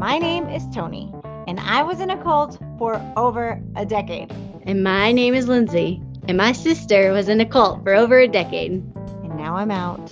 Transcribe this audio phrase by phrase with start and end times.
[0.00, 1.12] My name is Toni,
[1.46, 4.32] and I was in a cult for over a decade.
[4.62, 8.26] And my name is Lindsay, and my sister was in a cult for over a
[8.26, 8.72] decade.
[8.72, 10.10] And now I'm out.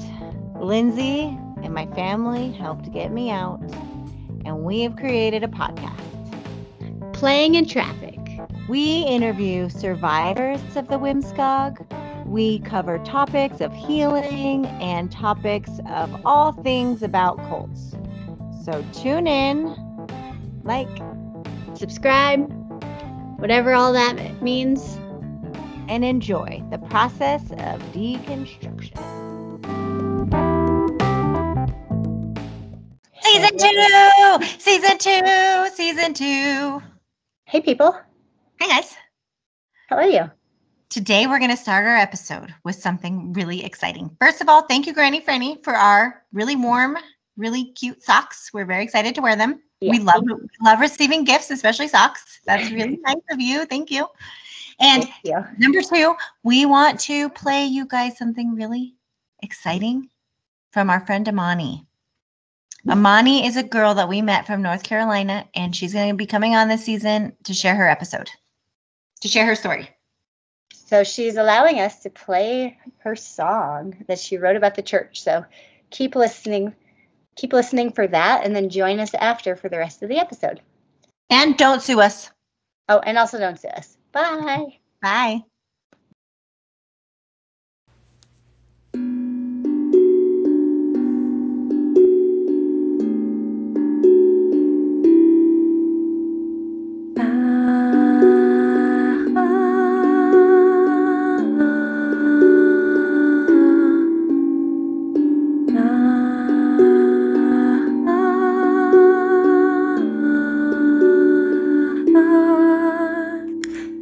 [0.60, 3.62] Lindsay and my family helped get me out,
[4.44, 7.14] and we have created a podcast.
[7.14, 8.18] Playing in Traffic.
[8.68, 12.26] We interview survivors of the WMSCOG.
[12.26, 17.94] We cover topics of healing and topics of all things about cults.
[18.70, 19.74] So tune in,
[20.62, 20.90] like,
[21.74, 22.46] Subscribe,
[23.40, 24.98] whatever all that means.
[25.88, 28.98] and enjoy the process of deconstruction.
[33.22, 34.46] Season two!
[34.58, 35.68] Season two!
[35.74, 36.82] Season two!
[37.46, 37.98] Hey, people.
[38.60, 38.94] Hi, guys.
[39.88, 40.30] How are you?
[40.90, 44.14] Today, we're going to start our episode with something really exciting.
[44.20, 46.98] First of all, thank you, Granny Franny, for our really warm,
[47.38, 48.50] really cute socks.
[48.52, 49.62] We're very excited to wear them.
[49.80, 50.24] We love
[50.60, 52.40] love receiving gifts, especially socks.
[52.44, 52.74] That's mm-hmm.
[52.74, 53.64] really nice of you.
[53.64, 54.08] Thank you.
[54.80, 55.44] And Thank you.
[55.58, 58.94] number two, we want to play you guys something really
[59.42, 60.08] exciting
[60.72, 61.86] from our friend Amonnie.
[62.86, 62.90] Mm-hmm.
[62.90, 66.26] Amonnie is a girl that we met from North Carolina, and she's going to be
[66.26, 68.30] coming on this season to share her episode,
[69.22, 69.88] to share her story.
[70.72, 75.22] So she's allowing us to play her song that she wrote about the church.
[75.22, 75.44] So
[75.90, 76.74] keep listening.
[77.38, 80.60] Keep listening for that, and then join us after for the rest of the episode.
[81.30, 82.30] And don't sue us.
[82.88, 83.96] Oh, and also don't sue us.
[84.10, 84.78] Bye.
[85.00, 85.44] Bye.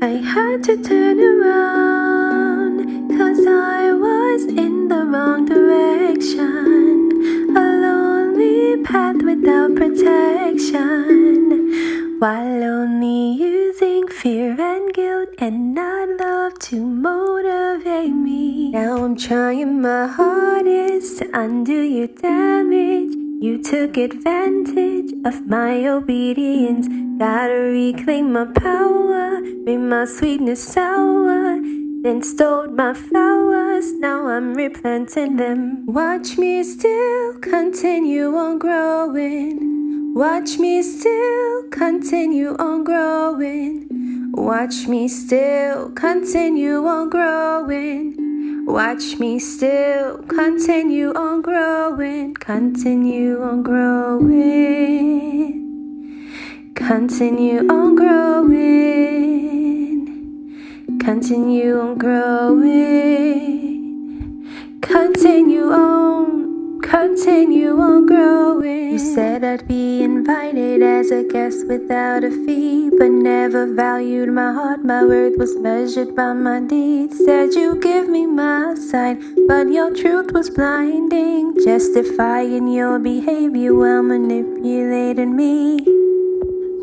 [0.06, 2.76] I had to turn around
[3.18, 7.10] cause I was in the wrong direction.
[7.56, 11.00] A lonely path without protection.
[12.20, 18.70] While only using fear and guilt and not love to motivate me.
[18.70, 23.12] Now I'm trying my hardest to undo your damage.
[23.42, 27.05] You took advantage of my obedience.
[27.18, 31.60] Gotta reclaim my power, made my sweetness sour,
[32.02, 33.92] then stole my flowers.
[33.94, 35.86] Now I'm replanting them.
[35.86, 40.14] Watch me still continue on growing.
[40.14, 44.32] Watch me still continue on growing.
[44.32, 48.26] Watch me still continue on growing.
[48.66, 54.86] Watch me still continue on growing, continue on growing,
[56.76, 58.52] continue on growing,
[61.00, 62.76] continue on growing,
[64.82, 68.92] continue on, continue on growing.
[68.92, 74.52] You said I'd be invited as a guest without a fee, but never valued my
[74.52, 74.84] heart.
[74.84, 77.16] My worth was measured by my deeds.
[77.24, 84.02] Said you give me my side, but your truth was blinding, justifying your behavior while
[84.02, 85.78] manipulating me.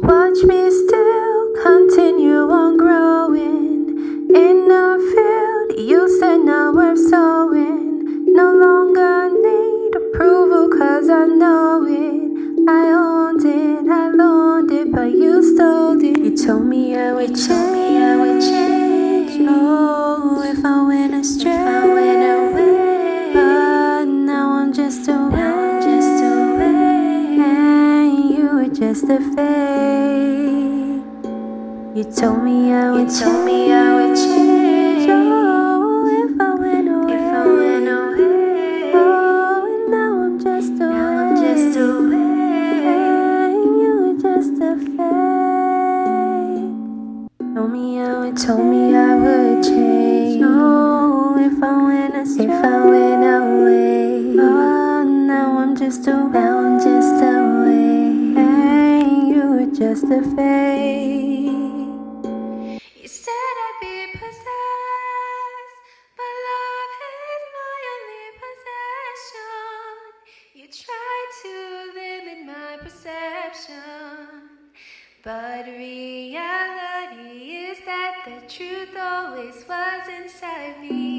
[0.04, 3.88] Watch me still continue on growing
[4.36, 8.26] in a field you said not worth sowing.
[8.34, 12.68] No longer need approval cause I know it.
[12.68, 16.18] I owned it, I loaned it, but you stole it.
[16.20, 19.48] You told me I would change.
[19.50, 22.33] Oh, if I went astray, if I went away.
[28.94, 31.04] You were just a fake.
[31.96, 35.10] You told me I would you told me I would change.
[35.10, 37.14] Oh, if I went away.
[37.14, 38.92] If I went away.
[38.94, 40.94] Oh, and now I'm just away.
[40.94, 42.86] Now I'm just away.
[42.92, 45.10] And you were just a fake.
[47.56, 50.44] Told me I would, told me I would change.
[50.46, 52.46] Oh, if I went astray.
[52.46, 53.63] If I went away.
[60.12, 61.44] A fake.
[63.02, 65.80] You said I'd be possessed,
[66.18, 69.96] but love is my only possession.
[70.56, 71.54] You tried to
[72.00, 74.28] limit my perception,
[75.24, 77.38] but reality
[77.70, 81.13] is that the truth always was inside me.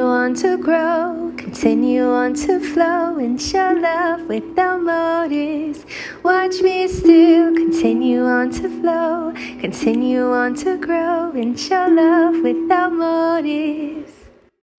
[0.00, 5.84] Continue on to grow, continue on to flow and show love without motives.
[6.22, 12.94] Watch me still continue on to flow, continue on to grow and show love without
[12.94, 14.10] motives.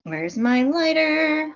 [0.05, 1.55] Where's my lighter?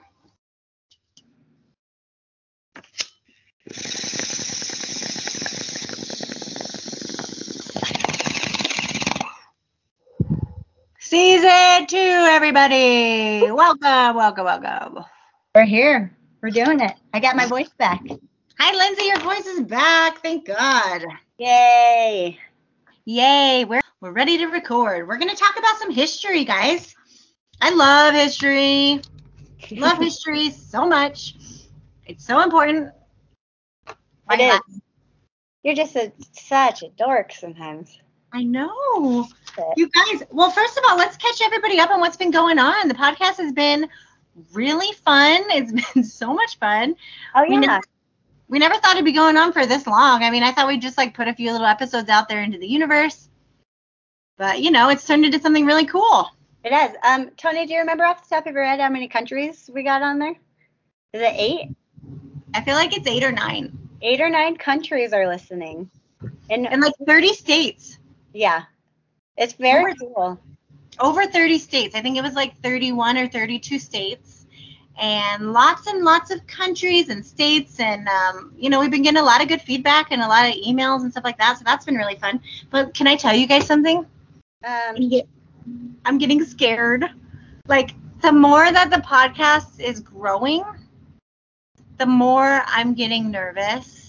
[11.07, 13.51] Season two, everybody.
[13.51, 15.05] Welcome, welcome, welcome.
[15.53, 16.11] We're here.
[16.41, 16.93] We're doing it.
[17.13, 18.01] I got my voice back.
[18.57, 19.03] Hi, Lindsay.
[19.03, 20.23] Your voice is back.
[20.23, 21.03] Thank God.
[21.37, 22.39] Yay.
[23.05, 23.65] Yay.
[23.65, 25.07] We're, we're ready to record.
[25.07, 26.95] We're going to talk about some history, guys.
[27.61, 29.01] I love history.
[29.73, 31.35] Love history so much.
[32.07, 32.91] It's so important.
[34.31, 34.81] It is.
[35.61, 37.95] You're just a, such a dork sometimes.
[38.35, 39.25] I know.
[39.77, 42.89] You guys, well, first of all, let's catch everybody up on what's been going on.
[42.89, 43.87] The podcast has been
[44.51, 45.41] really fun.
[45.51, 46.97] It's been so much fun.
[47.33, 47.59] Oh, We yeah.
[47.61, 47.83] never,
[48.49, 50.21] we never thought it'd be going on for this long.
[50.21, 52.57] I mean, I thought we'd just like put a few little episodes out there into
[52.57, 53.29] the universe.
[54.37, 56.29] But, you know, it's turned into something really cool.
[56.65, 56.91] It has.
[57.07, 59.81] Um, Toni, do you remember off the top of your head how many countries we
[59.83, 60.35] got on there?
[61.13, 61.69] Is it eight?
[62.53, 63.77] I feel like it's eight or nine.
[64.01, 65.89] Eight or nine countries are listening.
[66.49, 67.97] And And like 30 states.
[68.35, 68.63] Yeah,
[69.37, 70.39] it's very Over- cool.
[70.99, 71.95] over 30 states.
[71.95, 74.45] I think it was like 31 or 32 states,
[74.99, 77.79] and lots and lots of countries and states.
[77.79, 80.47] And, um, you know, we've been getting a lot of good feedback and a lot
[80.47, 81.57] of emails and stuff like that.
[81.57, 82.41] So that's been really fun.
[82.69, 84.05] But can I tell you guys something?
[84.65, 84.95] Um,
[86.05, 87.05] I'm getting scared.
[87.67, 87.91] Like,
[88.21, 90.63] the more that the podcast is growing,
[91.97, 94.04] the more I'm getting nervous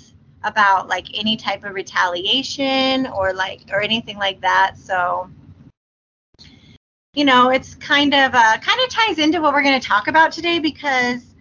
[0.46, 4.76] about like any type of retaliation or like or anything like that.
[4.78, 5.28] So
[7.16, 10.06] you know, it's kind of uh, kind of ties into what we're going to talk
[10.06, 11.34] about today because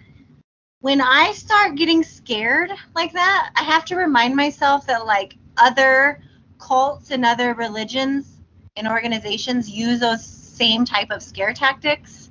[0.80, 6.22] when I start getting scared like that, I have to remind myself that like other
[6.60, 8.38] cults and other religions
[8.78, 12.30] and organizations use those same type of scare tactics.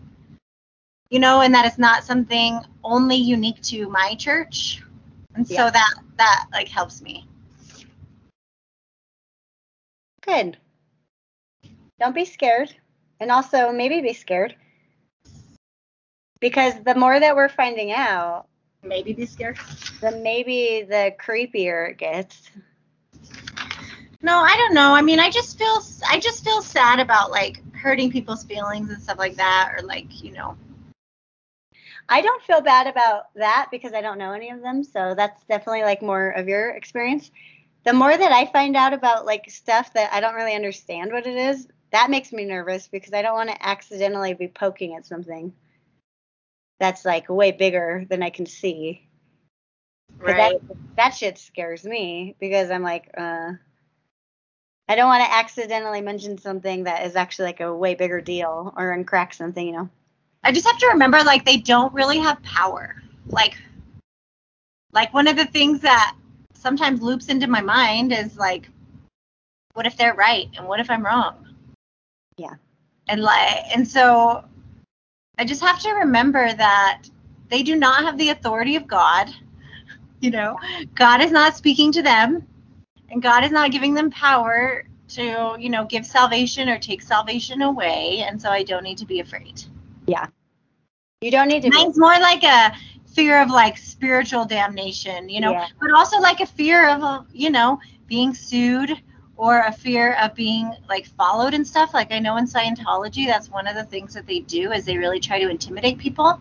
[1.10, 4.82] You know, and that it's not something only unique to my church.
[5.34, 7.26] And so that that like helps me.
[10.24, 10.56] good.
[12.00, 12.74] Don't be scared.
[13.20, 14.56] And also, maybe be scared.
[16.40, 18.46] Because the more that we're finding out,
[18.82, 19.58] Maybe be scared.
[20.00, 22.50] the maybe the creepier it gets.
[24.20, 24.94] No, I don't know.
[24.94, 29.02] I mean, I just feel I just feel sad about like hurting people's feelings and
[29.02, 30.56] stuff like that, or like you know.
[32.08, 34.84] I don't feel bad about that because I don't know any of them.
[34.84, 37.30] So that's definitely like more of your experience.
[37.84, 41.26] The more that I find out about like stuff that I don't really understand what
[41.26, 45.06] it is, that makes me nervous because I don't want to accidentally be poking at
[45.06, 45.52] something
[46.80, 49.08] that's like way bigger than I can see.
[50.20, 50.60] 'Cause That,
[50.96, 53.52] that shit scares me because I'm like, uh,
[54.88, 58.72] I don't want to accidentally mention something that is actually like a way bigger deal
[58.76, 59.90] or uncrack something, you know.
[60.44, 63.02] I just have to remember like they don't really have power.
[63.26, 63.56] Like
[64.92, 66.14] like one of the things that
[66.52, 68.68] sometimes loops into my mind is like
[69.72, 71.54] what if they're right and what if I'm wrong?
[72.36, 72.54] Yeah.
[73.08, 74.44] And like and so
[75.38, 77.02] I just have to remember that
[77.48, 79.30] they do not have the authority of God.
[80.20, 80.58] You know,
[80.94, 82.46] God is not speaking to them
[83.10, 87.62] and God is not giving them power to, you know, give salvation or take salvation
[87.62, 89.62] away, and so I don't need to be afraid.
[91.20, 92.74] You don't need to be more like a
[93.14, 95.68] fear of like spiritual damnation, you know, Yeah.
[95.80, 99.00] but also like a fear of, uh, you know, being sued
[99.36, 101.94] or a fear of being like followed and stuff.
[101.94, 104.98] Like I know in Scientology, that's one of the things that they do is they
[104.98, 106.38] really try to intimidate people.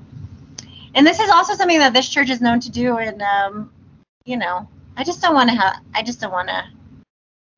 [0.95, 2.97] And this is also something that this church is known to do.
[2.97, 3.71] And, um,
[4.25, 4.67] you know,
[4.97, 6.63] I just don't want to have, I just don't want to,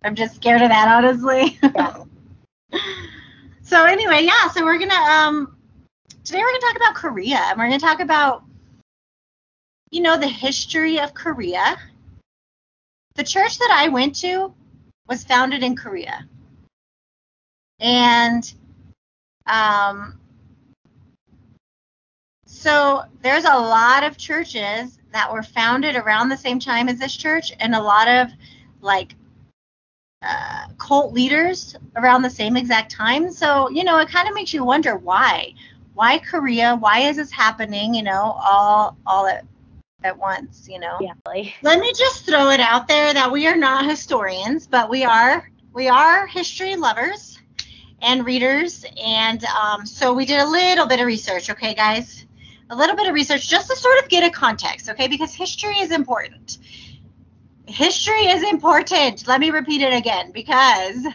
[0.03, 1.57] I'm just scared of that, honestly.
[1.63, 2.03] Yeah.
[3.62, 5.54] so anyway, yeah, so we're going to, um,
[6.25, 8.44] today we're going to talk about Korea and we're going to talk about
[9.91, 11.77] you know the history of Korea.
[13.13, 14.53] The church that I went to
[15.08, 16.27] was founded in Korea.
[17.79, 18.51] And
[19.46, 20.20] um
[22.48, 27.15] so there's a lot of churches that were founded around the same time as this
[27.15, 28.29] church and a lot of
[28.82, 29.13] like
[30.24, 33.32] uh, cult leaders around the same exact time.
[33.32, 35.53] So, you know, it kind of makes you wonder why.
[35.95, 36.75] Why Korea?
[36.75, 39.45] Why is this happening, you know, all all at
[40.03, 40.97] at once, you know?
[41.01, 41.13] Yeah.
[41.25, 45.03] like- Let me just throw it out there that we are not historians, but we
[45.03, 47.39] are we are history lovers.
[48.01, 48.85] and readers.
[49.03, 52.25] And um, so we did a little bit of research, okay, guys?
[52.69, 55.07] A little bit of research just to sort of get a context, okay?
[55.07, 56.57] Because history is important.
[57.67, 59.25] History is important.
[59.27, 61.07] Let me repeat it again because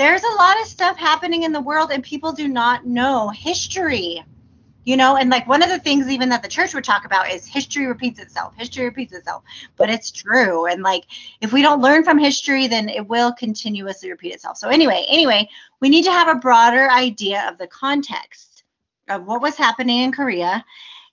[0.00, 4.24] there's a lot of stuff happening in the world and people do not know history
[4.84, 5.16] you know?
[5.16, 7.86] And like one of the things even that the church would talk about is history
[7.86, 9.42] repeats itself history repeats itself.
[9.76, 10.66] But it's true.
[10.66, 11.04] And like
[11.40, 14.56] if we don't learn from history then it will continuously repeat itself.
[14.56, 15.48] So anyway anyway
[15.80, 18.64] we need to have a broader idea of the context
[19.08, 20.64] of what was happening in korea.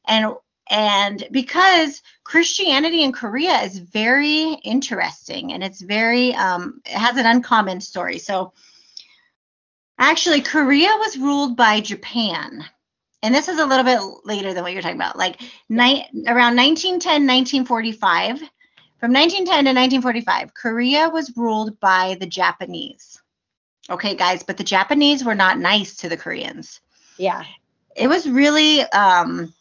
[0.05, 0.33] And
[0.69, 7.25] and because christianity in korea is very interesting and it's very um it has an
[7.25, 8.17] uncommon story.
[8.17, 8.53] So
[9.99, 12.63] Actually, Korea was ruled by Japan.
[13.23, 15.17] And this is a little bit later than what you're talking about.
[15.17, 18.39] Like ni- around 1910, 1945.
[18.99, 23.21] From 1910 to 1945, Korea was ruled by the Japanese.
[23.89, 26.81] Okay, guys, but the Japanese were not nice to the Koreans.
[27.17, 27.43] Yeah.
[27.95, 29.53] It was really um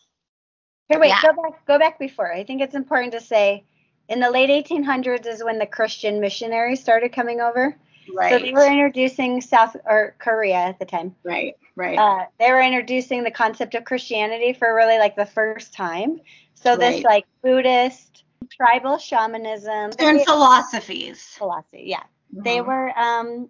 [0.88, 1.22] Here, wait, Yeah.
[1.22, 2.32] go back, go back before.
[2.32, 3.64] I think it's important to say,
[4.08, 7.76] in the late 1800s is when the Christian missionaries started coming over.
[8.06, 11.14] So they were introducing South or Korea at the time.
[11.24, 11.98] right, right.
[11.98, 16.20] Uh, they were introducing the concept of Christianity for really like the first time.
[16.54, 17.04] So this Right.
[17.04, 21.22] like Buddhist, tribal shamanism, and philosophies.
[21.36, 21.84] philosophy.
[21.86, 22.66] Yeah, they Mhm.
[22.66, 22.98] were.
[22.98, 23.48] Um,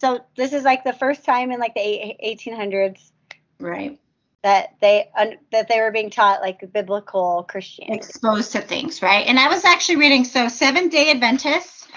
[0.00, 1.80] so this is like the first time in like the
[2.20, 3.12] 1800s
[3.58, 3.98] right.
[4.42, 7.96] that they un, that they were being taught like biblical Christianity.
[7.98, 9.26] exposed to things, right?
[9.26, 11.87] And I was actually reading so Seventh Day Adventists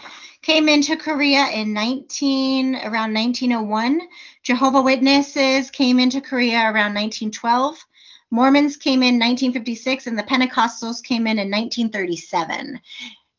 [0.41, 4.01] came into Korea in 19 around 1901.
[4.43, 7.85] Jehovah Witnesses came into Korea around 1912.
[8.31, 12.79] Mormons came in 1956 and the Pentecostals came in in 1937.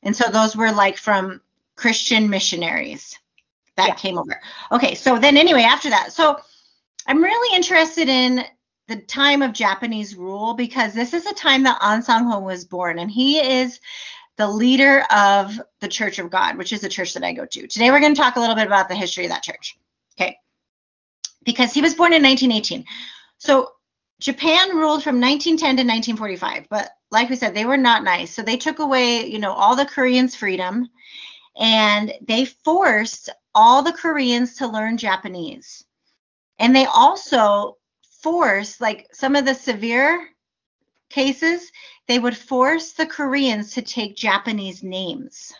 [0.02, 1.40] And so those were like from
[1.76, 3.18] Christian missionaries
[3.76, 3.94] that Yeah.
[3.94, 4.40] came over.
[4.70, 6.12] Okay, so then anyway, after that.
[6.12, 6.38] So
[7.06, 8.44] I'm really interested in
[8.88, 12.98] the time of Japanese rule because this is the time that An Sang-hong was born,
[12.98, 13.80] and he is
[14.36, 17.66] the leader of the Church of God, which is the church that I go to.
[17.66, 19.78] Today we're going to talk a little bit about the history of that church.
[20.18, 20.38] Okay.
[21.44, 22.84] Because he was born in 1918.
[23.38, 23.72] So
[24.20, 28.32] Japan ruled from 1910 to 1945, but like we said, they were not nice.
[28.32, 30.88] So they took away, you know, all the Koreans' freedom
[31.56, 35.84] and they forced all the Koreans to learn Japanese.
[36.58, 37.76] And they also
[38.22, 40.28] forced like some of the severe
[41.12, 41.70] cases
[42.08, 45.52] they would force the koreans to take japanese names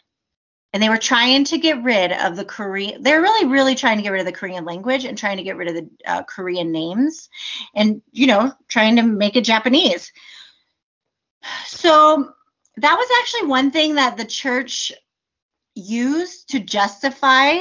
[0.72, 4.02] and they were trying to get rid of the korean they're really really trying to
[4.02, 6.72] get rid of the korean language and trying to get rid of the uh, korean
[6.72, 7.28] names
[7.74, 10.12] and you know trying to make it japanese
[11.66, 12.32] so
[12.76, 14.92] that was actually one thing that the church
[15.74, 17.58] used to justify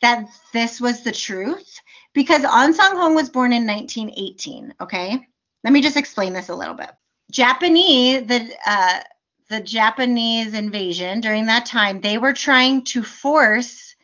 [0.00, 1.80] that this was the truth
[2.12, 4.74] because An Sang Hong was born in 1918.
[4.80, 5.26] Okay,
[5.64, 6.90] let me just explain this a little bit.
[7.30, 9.00] Japanese, the uh,
[9.48, 13.94] the Japanese invasion during that time, they were trying to force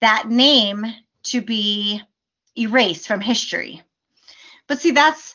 [0.00, 0.86] that name
[1.24, 2.02] to be
[2.56, 3.82] erased from history.
[4.66, 5.34] But see, that's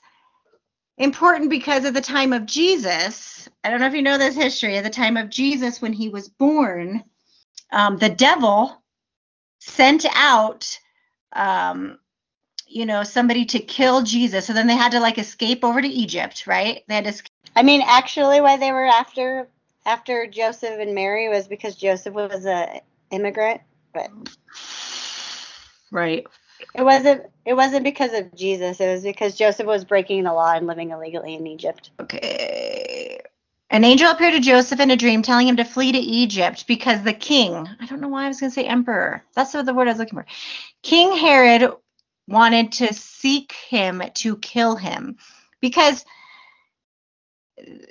[0.97, 4.77] important because at the time of Jesus, I don't know if you know this history,
[4.77, 7.03] at the time of Jesus, when he was born,
[7.71, 8.81] um, the devil
[9.59, 10.79] sent out
[11.33, 11.99] um
[12.69, 15.87] you know somebody to kill jesus so then they had to like escape over to
[15.87, 17.29] egypt right they had to escape.
[17.55, 19.49] I mean, actually, why they were after
[19.85, 23.61] after Joseph and Mary was because Joseph was a immigrant,
[23.93, 24.09] but
[25.91, 26.25] right
[26.75, 27.23] it wasn't.
[27.45, 28.79] It wasn't because of Jesus.
[28.79, 31.91] It was because Joseph was breaking the law and living illegally in Egypt.
[32.01, 33.19] okay
[33.71, 37.03] an angel appeared to joseph in a dream telling him to flee to egypt because
[37.03, 39.73] the king i don't know why i was going to say emperor that's what the
[39.73, 40.25] word i was looking for
[40.83, 41.71] king herod
[42.29, 45.17] wanted to seek him to kill him.
[45.61, 46.05] Because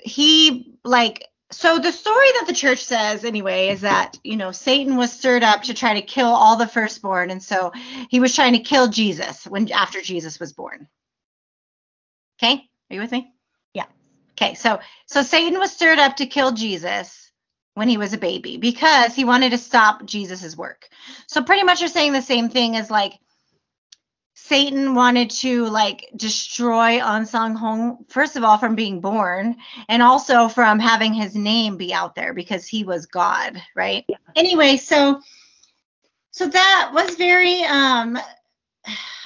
[0.03, 4.97] he like so the story that the church says anyway is that you know satan
[4.97, 7.29] was stirred up to try to kill all the firstborn.
[7.29, 7.71] And so
[8.09, 10.87] he was trying to kill jesus when after jesus was born.
[12.41, 12.63] Okay?
[12.89, 13.33] Are you with me?
[13.73, 13.85] Yeah.
[14.31, 14.55] okay.
[14.55, 17.31] So so satan was stirred up to kill jesus
[17.75, 20.87] when he was a baby because he wanted to stop jesus's work.
[21.27, 23.13] So pretty much you're saying the same thing as like
[24.41, 29.57] Satan wanted to like destroy An Sang Hong first of all from being born
[29.89, 34.05] and also from having his name be out there because he was God, right?
[34.35, 35.21] Anyway, so
[36.31, 38.17] so that was very um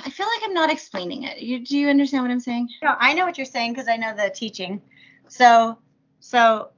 [0.05, 1.39] I feel like I'm not explaining it.
[1.39, 2.67] You, do you understand what I'm saying?
[2.81, 4.81] No, I know what you're saying because I know the teaching.
[5.29, 5.77] So,
[6.19, 6.69] so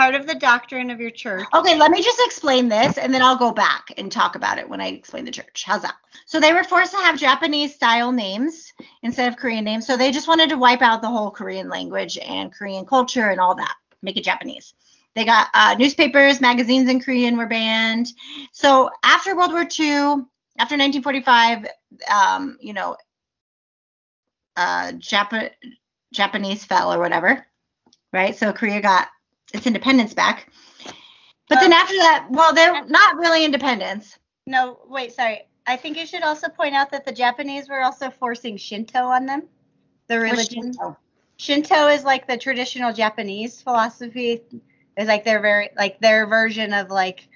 [0.00, 1.44] part of the doctrine of your church.
[1.52, 4.66] Okay, let me just explain this and then I'll go back and talk about it
[4.66, 5.64] when I explain the church.
[5.66, 5.96] How's that?
[6.24, 9.86] So they were forced to have Japanese style names instead of Korean names.
[9.86, 13.38] So they just wanted to wipe out the whole Korean language and Korean culture and
[13.38, 14.72] all that, make it Japanese.
[15.14, 18.06] They got uh, newspapers, magazines in Korean were banned.
[18.52, 20.24] So after World War II,
[20.56, 21.66] after 1945,
[22.10, 22.96] um, you know,
[24.56, 25.50] uh, Jap-
[26.14, 27.44] Japanese fell or whatever,
[28.14, 28.34] right?
[28.34, 29.08] So Korea got
[29.52, 30.50] its independence back.
[31.48, 34.16] But then after that, well, they're not really independence.
[34.46, 35.48] No, wait, sorry.
[35.66, 39.26] I think you should also point out that the Japanese were also forcing Shinto on
[39.26, 39.42] them.
[40.06, 40.72] The religion.
[40.72, 40.96] Shinto?
[41.36, 44.42] Shinto is like the traditional Japanese philosophy.
[44.96, 47.28] Is like their very like their version of like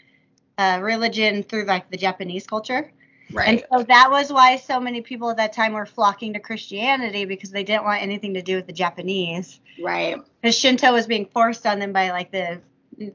[0.58, 2.92] uh, religion through like the Japanese culture.
[3.36, 7.24] And so that was why so many people at that time were flocking to Christianity
[7.24, 9.60] because they didn't want anything to do with the Japanese.
[9.82, 10.16] Right.
[10.40, 12.60] Because Shinto was being forced on them by like the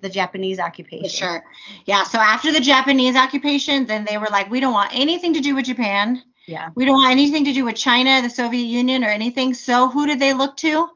[0.01, 1.09] the Japanese occupation.
[1.09, 1.43] Sure.
[1.85, 2.03] Yeah.
[2.03, 5.55] So after the Japanese occupation, then they were like, we don't want anything to do
[5.55, 6.21] with Japan.
[6.47, 6.69] Yeah.
[6.75, 9.53] We don't want anything to do with China, the Soviet Union, or anything.
[9.53, 10.89] So who did they look to?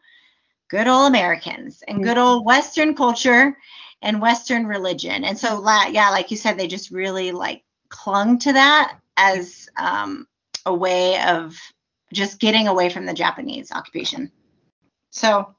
[0.67, 2.25] Good old Americans and good mm-hmm.
[2.25, 3.55] old Western culture
[4.01, 5.23] and Western religion.
[5.23, 10.27] And so, yeah, like you said, they just really like clung to that as um,
[10.65, 11.57] a way of
[12.11, 14.31] just getting away from the Japanese occupation.
[15.09, 15.53] So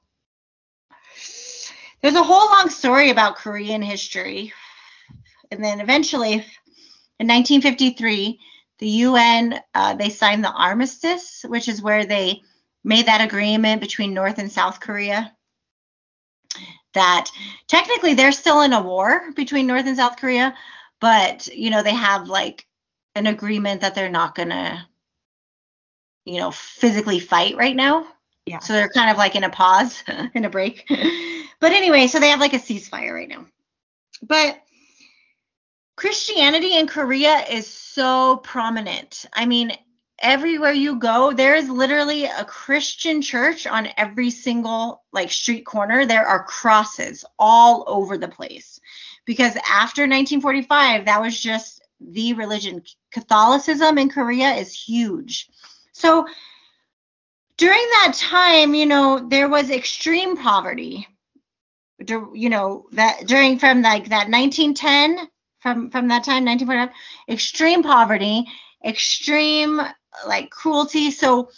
[2.00, 4.52] there's a whole long story about Korean history.
[5.50, 8.38] And then eventually, in 1953,
[8.78, 12.42] the UN uh, they signed the armistice, which is where they
[12.82, 15.32] made that agreement between North and South Korea.
[16.92, 17.30] That
[17.66, 20.54] technically they're still in a war between North and South Korea,
[21.00, 22.66] but you know they have like
[23.14, 24.88] an agreement that they're not gonna,
[26.24, 28.06] you know, physically fight right now.
[28.46, 28.58] Yeah.
[28.58, 30.02] So they're kind of like in a pause,
[30.34, 30.84] in a break.
[31.60, 33.46] but anyway, so they have like a ceasefire right now.
[34.22, 34.60] But
[35.96, 39.26] Christianity in Korea is so prominent.
[39.32, 39.72] I mean,
[40.18, 46.04] everywhere you go, there is literally a Christian church on every single like street corner.
[46.04, 48.80] There are crosses all over the place.
[49.24, 52.82] Because after 1945, that was just the religion.
[53.12, 55.48] Catholicism in Korea is huge.
[55.92, 56.26] So
[57.56, 61.06] during that time, you know, there was extreme poverty.
[62.08, 65.28] You know, that during from like that 1910
[65.60, 66.90] from from that time 1945
[67.28, 68.46] extreme poverty,
[68.84, 69.80] extreme
[70.26, 71.10] like cruelty.
[71.10, 71.48] So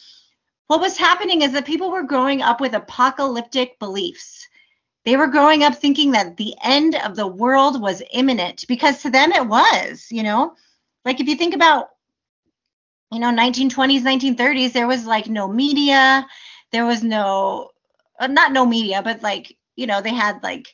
[0.68, 4.46] what was happening is that people were growing up with apocalyptic beliefs.
[5.06, 9.10] They were growing up thinking that the end of the world was imminent because to
[9.10, 10.54] them it was, you know.
[11.04, 11.88] Like if you think about
[13.12, 16.26] you know 1920s 1930s there was like no media
[16.72, 17.70] there was no
[18.18, 20.66] uh, not no media but like you know they had like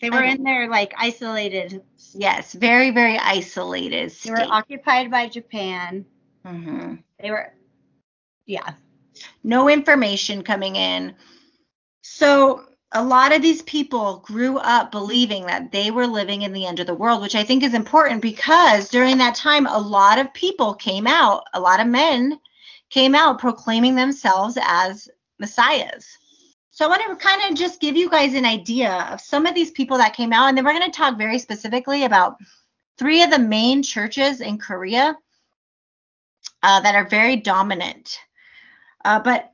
[0.00, 1.82] They were in their like isolated.
[2.14, 6.06] yes very very isolated They were occupied by Japan.
[6.46, 7.02] Mhm.
[7.20, 7.52] They were,
[8.46, 8.74] yeah.
[9.42, 11.14] no information coming in.
[12.06, 16.66] So a lot of these people grew up believing that they were living in the
[16.66, 20.18] end of the world, which I think is important because during that time, a lot
[20.18, 22.38] of people came out, a lot of men
[22.90, 26.18] came out proclaiming themselves as messiahs.
[26.72, 29.54] So I want to kind of just give you guys an idea of some of
[29.54, 32.36] these people that came out, and then we're going to talk very specifically about
[32.98, 35.16] three of the main churches in Korea
[36.62, 38.18] uh, that are very dominant.
[39.02, 39.53] Uh, but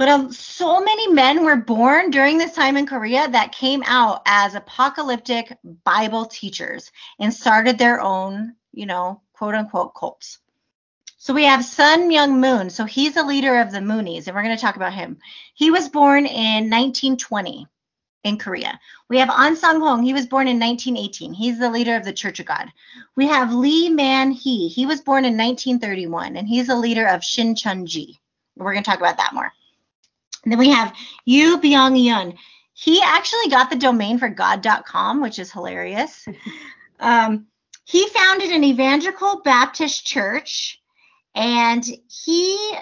[0.00, 4.22] but uh, so many men were born during this time in Korea that came out
[4.24, 10.38] as apocalyptic Bible teachers and started their own, you know, quote unquote cults.
[11.18, 12.70] So we have Sun Myung Moon.
[12.70, 15.18] So he's a leader of the Moonies, and we're going to talk about him.
[15.52, 17.66] He was born in 1920
[18.24, 18.80] in Korea.
[19.10, 20.02] We have An Sang Hong.
[20.02, 21.34] He was born in 1918.
[21.34, 22.72] He's the leader of the Church of God.
[23.16, 24.68] We have Lee Man Hee.
[24.68, 28.16] He was born in 1931, and he's the leader of Shincheonji.
[28.56, 29.52] We're going to talk about that more.
[30.44, 32.36] Then we have Yoo Byung-eun.
[32.72, 36.26] He actually got the domain for God.com, which is hilarious.
[37.00, 37.46] um,
[37.84, 40.80] he founded an evangelical Baptist church,
[41.34, 42.76] and he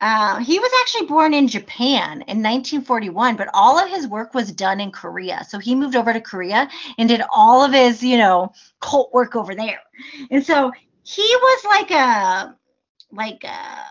[0.00, 4.50] uh, he was actually born in Japan in 1941, but all of his work was
[4.50, 5.44] done in Korea.
[5.46, 9.36] So he moved over to Korea and did all of his, you know, cult work
[9.36, 9.80] over there.
[10.30, 12.56] And so he was like a
[13.12, 13.84] like a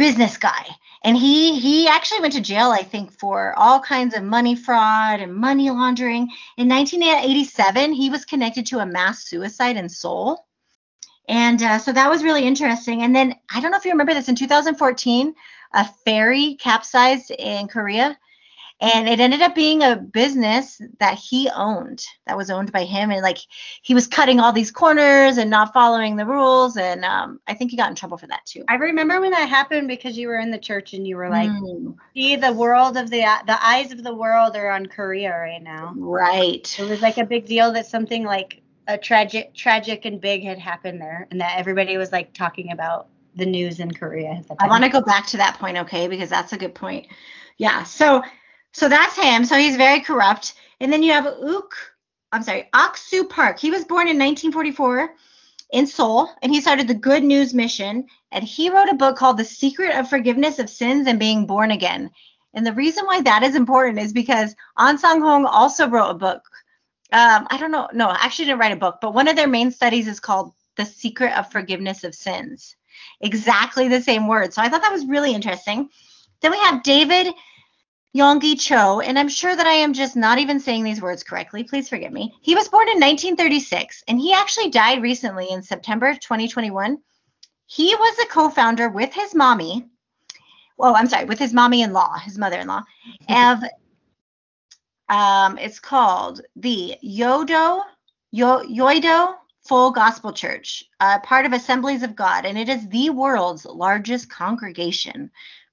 [0.00, 0.64] business guy.
[1.04, 5.20] And he he actually went to jail i think for all kinds of money fraud
[5.20, 6.22] and money laundering.
[6.56, 10.46] In 1987 he was connected to a mass suicide in seoul.
[11.28, 13.02] And uh, so that was really interesting.
[13.02, 15.34] And then i don't know if you remember this in 2014
[15.74, 18.18] a ferry capsized in korea
[18.80, 23.10] and it ended up being a business that he owned that was owned by him
[23.10, 23.38] and like
[23.82, 27.70] he was cutting all these corners and not following the rules and um, i think
[27.70, 30.38] he got in trouble for that too I remember when that happened because you were
[30.38, 33.92] in the church and you were like, Mm, see, the world of the the eyes
[33.92, 35.94] of the world are on Korea right now.
[35.96, 40.42] right It was like a big deal that something like a tragic, tragic and big
[40.42, 44.42] had happened there, and that everybody was like talking about the news in Korea.
[44.58, 47.06] I want to go back to that point, okay, because that's a good point.
[47.56, 47.84] Yeah.
[47.84, 48.22] So,
[48.72, 49.44] so that's him.
[49.44, 50.54] So he's very corrupt.
[50.80, 51.74] And then you have Uk.
[52.32, 53.58] I'm sorry, Ock Soo Park.
[53.58, 55.14] He was born in 1944
[55.72, 58.06] in Seoul, and he started the Good News Mission.
[58.32, 61.72] And he wrote a book called The Secret of Forgiveness of Sins and Being Born
[61.72, 62.10] Again.
[62.54, 66.14] And the reason why that is important is because An Sang Hong also wrote a
[66.14, 66.42] book.
[67.12, 67.88] Um, I don't know.
[67.92, 70.86] No, actually didn't write a book, but one of their main studies is called The
[70.86, 72.76] Secret of Forgiveness of Sins
[73.20, 74.52] exactly the same word.
[74.52, 75.88] So I thought that was really interesting.
[76.40, 77.32] Then we have David
[78.16, 81.62] Yonggi Cho, and I'm sure that I am just not even saying these words correctly.
[81.62, 82.34] Please forgive me.
[82.42, 86.98] He was born in 1936, and he actually died recently in September 2021.
[87.66, 89.88] He was a co-founder with his mommy.
[90.78, 92.82] Oh, I'm sorry, with his mommy-in-law, his mother-in-law,
[93.28, 93.58] of
[95.08, 97.82] um, it's called the Yodo
[98.32, 99.34] Yo, Yoido
[99.66, 104.30] Full Gospel Church, uh, part of Assemblies of God, and it is the world's largest
[104.30, 105.30] congregation,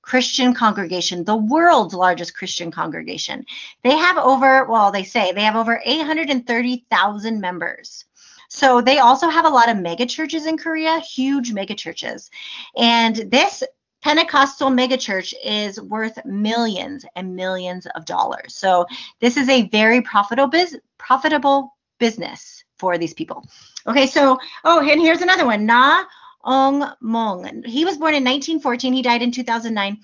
[0.08, 3.46] Christian congregation, the world's largest Christian congregation.
[3.84, 8.06] They have over, well, they say they have over 830,000 members.
[8.48, 12.32] So they also have a lot of mega churches in Korea, huge mega churches.
[12.78, 13.63] And this
[14.02, 18.56] Pentecostal megachurch is worth millions and millions of dollars.
[18.56, 18.86] So
[19.20, 23.46] this is a very profitable biz- profitable business for these people.
[23.86, 25.65] Okay, so oh, and here's another one.
[25.65, 26.06] Na
[26.43, 27.65] Ong Mong.
[27.65, 28.93] He was born in 1914.
[28.93, 29.97] He died in 2009.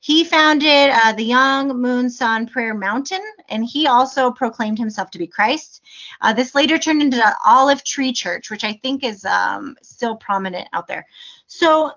[0.00, 5.82] He founded uh, the Yongmunsan Prayer Mountain, and he also proclaimed himself to be Christ.
[6.20, 10.14] Uh, this later turned into the Olive Tree Church, which I think is um, still
[10.16, 11.06] prominent out there.
[11.48, 11.92] So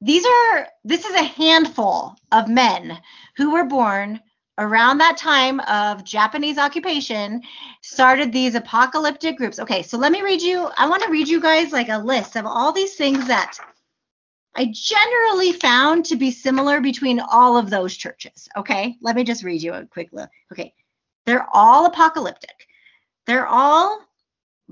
[0.00, 2.98] these are this is a handful of men
[3.36, 4.20] who were born
[4.58, 7.40] around that time of Japanese occupation
[7.80, 9.58] started these apocalyptic groups.
[9.58, 12.36] Okay, so let me read you I want to read you guys like a list
[12.36, 13.56] of all these things that
[14.54, 18.48] I generally found to be similar between all of those churches.
[18.56, 20.30] Okay, let me just read you a quick look.
[20.52, 20.74] Okay,
[21.24, 22.66] they're all apocalyptic.
[23.26, 24.00] They're all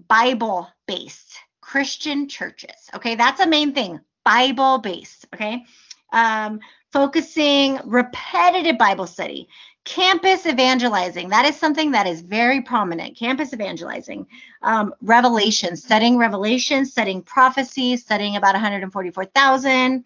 [0.09, 2.91] Bible based Christian churches.
[2.95, 4.01] Okay, that's a main thing.
[4.25, 5.27] Bible based.
[5.33, 5.65] Okay,
[6.13, 6.59] um,
[6.93, 9.49] focusing repetitive Bible study,
[9.87, 11.31] campus evangelizing.
[11.31, 13.17] That is something that is very prominent.
[13.17, 14.27] Campus evangelizing,
[14.63, 20.05] um, Revelation, studying Revelation, studying prophecy, studying about 144,000.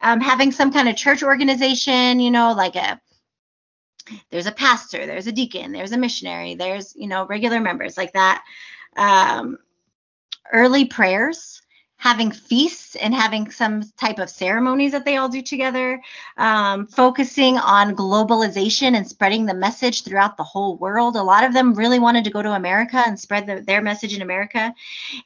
[0.00, 3.00] Um, having some kind of church organization, you know, like a
[4.30, 8.12] there's a pastor, there's a deacon, there's a missionary, there's you know regular members like
[8.12, 8.44] that.
[8.96, 9.58] Um,
[10.52, 11.60] early prayers,
[11.98, 16.00] having feasts and having some type of ceremonies that they all do together,
[16.36, 21.16] um, focusing on globalization and spreading the message throughout the whole world.
[21.16, 24.14] A lot of them really wanted to go to America and spread the, their message
[24.14, 24.72] in America,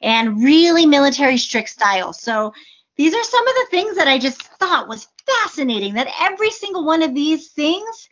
[0.01, 2.11] and really military strict style.
[2.11, 2.53] So
[2.95, 5.93] these are some of the things that I just thought was fascinating.
[5.93, 8.09] That every single one of these things,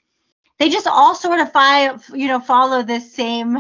[0.60, 3.58] they just all sort of you know follow this same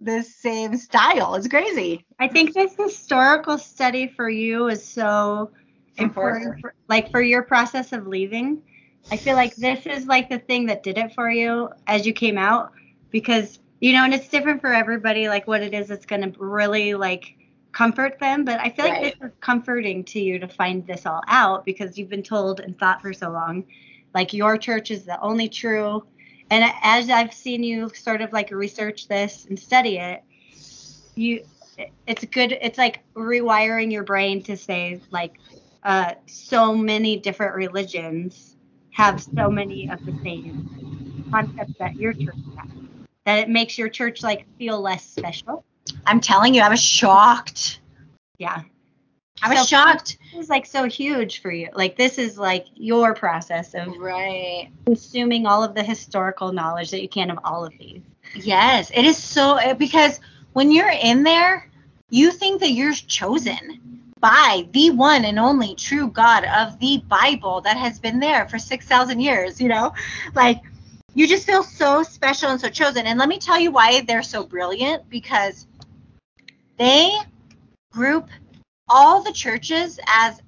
[0.00, 1.34] this same style.
[1.34, 2.04] It's crazy.
[2.18, 5.50] I think this historical study for you is so
[5.98, 6.44] Important.
[6.44, 8.62] important, for, like for your process of leaving.
[9.10, 12.12] I feel like this is like the thing that did it for you as you
[12.12, 12.72] came out
[13.10, 16.38] because you know, and it's different for everybody, like what it is that's going to
[16.38, 17.34] really like
[17.72, 18.44] comfort them.
[18.44, 21.96] But I feel like this is comforting to you to find this all out because
[21.96, 23.64] you've been told and thought for so long,
[24.14, 26.04] like your church is the only true.
[26.50, 30.22] And as I've seen you sort of like research this and study it,
[31.14, 31.44] you
[32.06, 35.38] it's good it's like rewiring your brain to say like
[35.82, 38.56] uh so many different religions
[38.90, 42.68] have so many of the same concepts that your church has
[43.24, 45.64] that it makes your church like feel less special
[46.06, 47.80] I'm telling you, I was shocked.
[48.38, 48.62] yeah
[49.42, 50.18] I was So- shocked.
[50.32, 54.68] this is like so huge for you like this is like your process of Right.
[54.86, 58.02] consuming all of the historical knowledge that you can of all of these
[58.34, 60.20] Yes, it is so uh, because
[60.52, 61.68] when you're in there,
[62.10, 63.80] you think that you're chosen
[64.20, 68.58] by the one and only true God of the Bible that has been there for
[68.58, 69.92] 6,000 years, you know?
[70.34, 70.60] Like
[71.14, 73.06] you just feel so special and so chosen.
[73.06, 75.66] And let me tell you why they're so brilliant because
[76.76, 77.10] they
[77.92, 78.28] group
[78.90, 80.42] all the churches as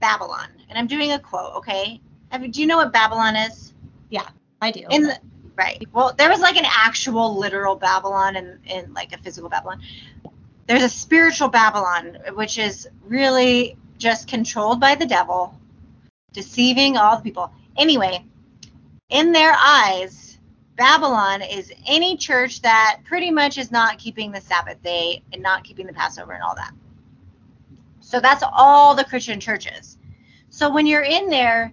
[0.00, 0.48] Babylon.
[0.68, 2.00] And I'm doing a quote, okay?
[2.30, 3.72] Have, do you know what Babylon is?
[4.10, 4.28] Yeah,
[4.60, 4.86] I do.
[4.90, 5.18] in the
[5.56, 9.80] right well there was like an actual literal babylon and, and like a physical babylon
[10.66, 15.58] there's a spiritual babylon which is really just controlled by the devil
[16.32, 18.24] deceiving all the people anyway
[19.10, 20.38] in their eyes
[20.76, 25.62] babylon is any church that pretty much is not keeping the sabbath day and not
[25.62, 26.72] keeping the passover and all that
[28.04, 29.98] so that's all the christian churches.
[30.50, 31.72] So when you're in there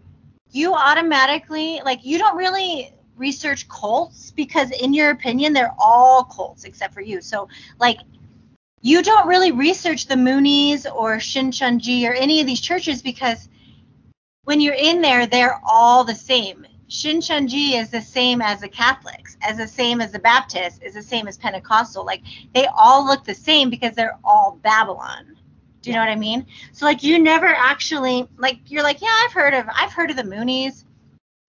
[0.52, 6.64] you automatically like you don't really research cults because in your opinion they're all cults
[6.64, 7.22] except for you.
[7.22, 7.48] So
[7.80, 8.00] like
[8.82, 13.48] you don't really research the moonies or shincheonji or any of these churches because
[14.44, 16.66] when you're in there they're all the same.
[16.90, 21.04] Shincheonji is the same as the catholics as the same as the baptists is the
[21.04, 22.06] same as pentecostal.
[22.06, 25.38] Like they all look the same because they're all babylon
[25.82, 29.16] do you know what i mean so like you never actually like you're like yeah
[29.24, 30.84] i've heard of i've heard of the moonies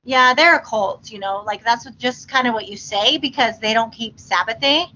[0.04, 3.18] yeah, they're a cult, you know, like that's what, just kind of what you say
[3.18, 4.86] because they don't keep Sabbath day.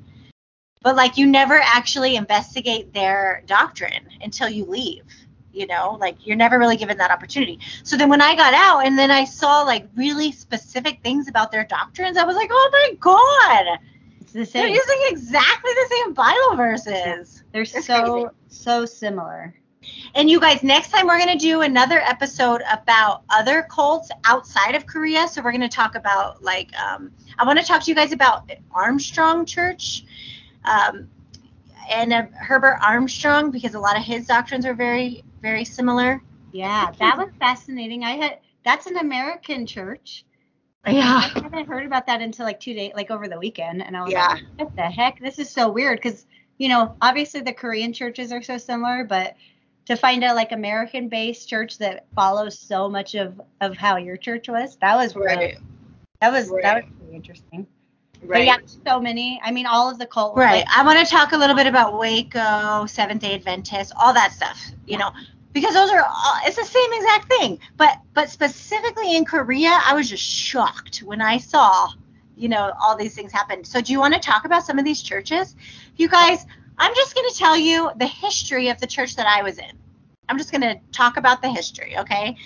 [0.82, 5.04] But like you never actually investigate their doctrine until you leave,
[5.52, 7.60] you know, like you're never really given that opportunity.
[7.82, 11.52] So then when I got out and then I saw like really specific things about
[11.52, 13.78] their doctrines, I was like, oh my God,
[14.36, 17.42] the they're using exactly the same Bible verses.
[17.52, 19.54] They're It's so so similar.
[20.14, 24.74] And you guys, next time we're going to do another episode about other cults outside
[24.74, 25.28] of Korea.
[25.28, 28.12] So we're going to talk about like um, I want to talk to you guys
[28.12, 30.04] about Armstrong Church
[30.64, 31.08] um,
[31.90, 36.22] and uh, Herbert Armstrong because a lot of his doctrines are very very similar.
[36.52, 38.04] Yeah, that was fascinating.
[38.04, 40.24] I had that's an American church.
[40.86, 41.20] Yeah.
[41.34, 44.02] I haven't heard about that until like two days, like over the weekend, and I
[44.02, 44.28] was Yeah.
[44.28, 45.20] like, "What the heck?
[45.20, 46.26] This is so weird." Because
[46.58, 49.34] you know, obviously the Korean churches are so similar, but
[49.86, 54.48] to find a like American-based church that follows so much of of how your church
[54.48, 55.56] was, that was really,
[56.20, 57.66] that was that was really interesting.
[58.24, 59.40] But yeah, so many.
[59.44, 60.36] I mean, all of the cult.
[60.36, 60.64] Right.
[60.64, 64.32] like, I want to talk a little bit about Waco, Seventh Day Adventist, all that
[64.32, 64.60] stuff.
[64.86, 65.10] You know,
[65.56, 67.58] because those are all, it's the same exact thing.
[67.78, 71.88] But but specifically in Korea, I was just shocked when I saw,
[72.36, 73.64] you know, all these things happen.
[73.64, 75.56] So do you want to talk about some of these churches,
[75.96, 76.44] you guys?
[76.76, 79.72] I'm just going to tell you the history of the church that I was in.
[80.28, 82.36] I'm just going to talk about the history, okay?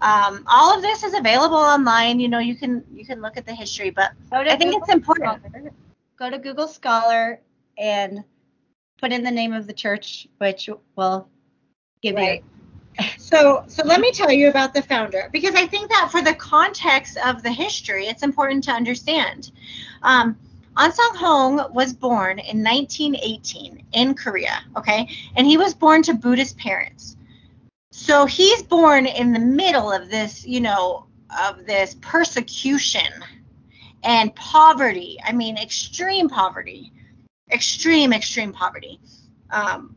[0.00, 2.20] Um, all of this is available online.
[2.20, 4.92] You know, you can you can look at the history, but I think Google it's
[4.92, 5.42] important.
[5.44, 5.72] Scholar,
[6.16, 7.40] go to Google Scholar
[7.76, 8.22] and
[9.00, 11.28] put in the name of the church, which will
[12.04, 12.44] give Right.
[13.18, 16.34] So, so let me tell you about the founder because I think that for the
[16.34, 19.50] context of the history, it's important to understand.
[20.02, 20.36] Um,
[20.76, 26.56] Ansang Hong was born in 1918 in Korea, okay, and he was born to Buddhist
[26.56, 27.16] parents.
[27.90, 33.24] So he's born in the middle of this, you know, of this persecution
[34.04, 35.18] and poverty.
[35.24, 36.92] I mean, extreme poverty,
[37.50, 39.00] extreme, extreme poverty.
[39.50, 39.96] Um,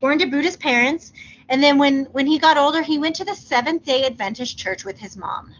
[0.00, 1.12] born to Buddhist parents,
[1.48, 4.84] and then when when he got older, he went to the Seventh Day Adventist Church
[4.84, 5.54] with his mom,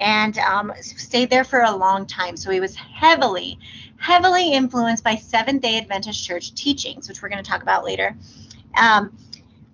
[0.00, 2.36] and um, stayed there for a long time.
[2.36, 3.58] So he was heavily,
[3.98, 8.16] heavily influenced by Seventh Day Adventist Church teachings, which we're going to talk about later.
[8.76, 9.16] Um,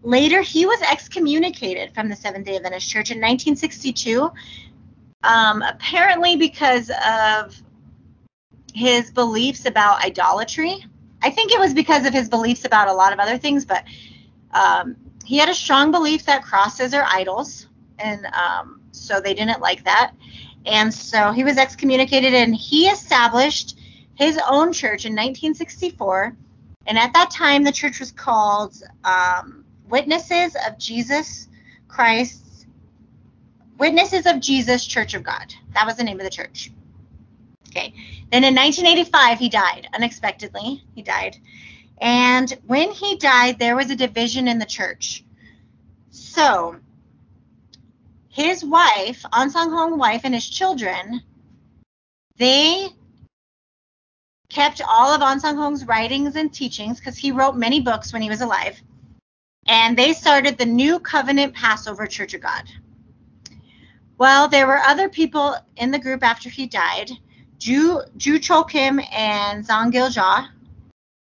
[0.03, 4.31] later, he was excommunicated from the Seventh Day Adventist Church in 1962,
[5.23, 7.61] um, apparently because of
[8.75, 10.85] his beliefs about idolatry.
[11.25, 13.83] I think it was because of his beliefs about a lot of other things, but
[14.53, 17.67] um, he had a strong belief that crosses are idols,
[17.99, 20.13] and um, so they didn't like that.
[20.67, 23.79] And so he was excommunicated, and he established
[24.17, 26.37] his own church in 1964.
[26.87, 31.49] And at that time, the church was called um, Witnesses of Jesus
[31.89, 32.67] Christ,
[33.79, 35.55] Witnesses of Jesus Church of God.
[35.73, 36.71] That was the name of the church.
[37.75, 37.93] Okay.
[38.31, 40.85] Then in 1985, he died unexpectedly.
[40.95, 41.37] He died.
[42.01, 45.25] And when he died, there was a division in the church.
[46.11, 46.77] So
[48.29, 51.23] his wife, An Sang Hong wife, and his children,
[52.37, 52.89] they
[54.49, 58.23] kept all of An Sang Hong's writings and teachings because he wrote many books when
[58.23, 58.81] he was alive.
[59.67, 62.65] And they started the New Covenant Passover Church of God.
[64.19, 67.11] Well, there were other people in the group after he died.
[67.65, 70.51] Ju Ju Cho Kim and Zahng Gil-jah.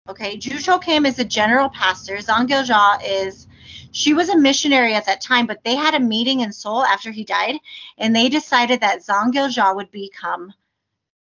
[0.10, 2.18] Okay, Ju Cho Kim is a general pastor.
[2.18, 3.46] Zahng Gil-jah is
[3.92, 7.12] she was a missionary at that time, but they had a meeting in Seoul after
[7.12, 7.60] he died,
[8.00, 10.52] and they decided that Zahng Gil-jah would become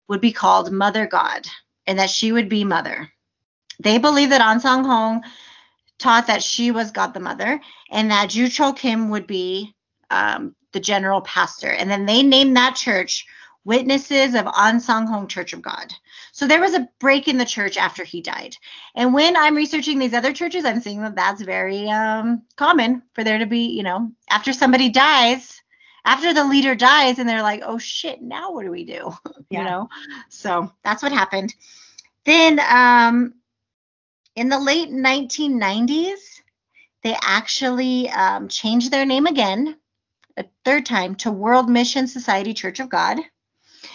[0.09, 1.47] would be called Mother God,
[1.85, 3.09] and that she would be mother.
[3.79, 5.23] They believed that An Sang Hong
[5.99, 9.73] taught that she was God the Mother, and that Ju Cho Kim would be
[10.09, 11.69] um, the general pastor.
[11.69, 13.25] And then they named that church
[13.67, 15.93] witnesses of An Sang-hong Church of God.
[16.31, 18.55] So there was a break in the church after he died.
[18.95, 23.25] And when I'm researching these other churches, I'm seeing that that's very um, common for
[23.25, 25.61] there to be, you know, after somebody dies,
[26.05, 29.13] after the leader dies, and they're like, oh shit, now what do we do?
[29.49, 29.89] you know?
[30.29, 31.53] So that's what happened.
[32.23, 33.33] Then um,
[34.37, 36.41] in the late 1990s,
[37.03, 39.77] they actually um, changed their name again,
[40.37, 43.19] a third time, to World Mission Society Church of God.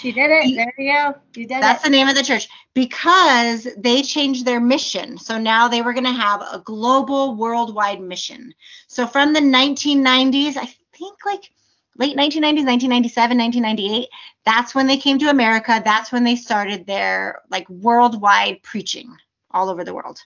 [0.03, 0.57] She did it.
[0.57, 1.15] There you go.
[1.37, 1.61] You did it.
[1.61, 1.87] That's it.
[1.87, 5.17] the name of the church because they changed their mission.
[5.17, 8.53] So now they were going to have a global, worldwide mission.
[8.89, 10.67] So from the 1990s, I
[10.99, 11.53] think like
[11.97, 14.09] late 1990s, 1997, 1998,
[14.45, 15.81] that's when they came to America.
[15.85, 19.17] That's when they started their like worldwide preaching
[19.53, 20.19] all over the world.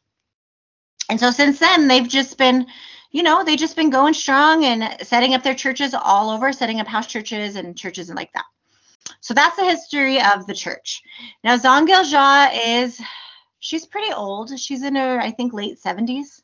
[1.11, 2.67] And so since then, they've just been,
[3.11, 6.81] you know, they've just been going strong and setting up their churches all over, setting
[6.81, 8.47] up house churches and churches and like that.
[9.21, 11.03] So that's the history of the church.
[11.45, 13.01] Now, Zahng Gil-jah is,
[13.59, 14.59] she's pretty old.
[14.59, 16.43] She's in her, I think, late 70s.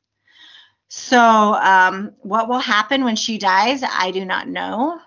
[0.89, 4.99] So, um, what will happen when she dies, I do not know.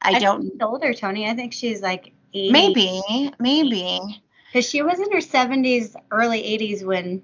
[0.00, 1.28] I, think don't, she's older, Toni.
[1.28, 2.52] I think she's like 80.
[2.52, 3.02] maybe,
[3.38, 4.22] maybe.
[4.52, 7.22] Because she was in her 70s, early 80s when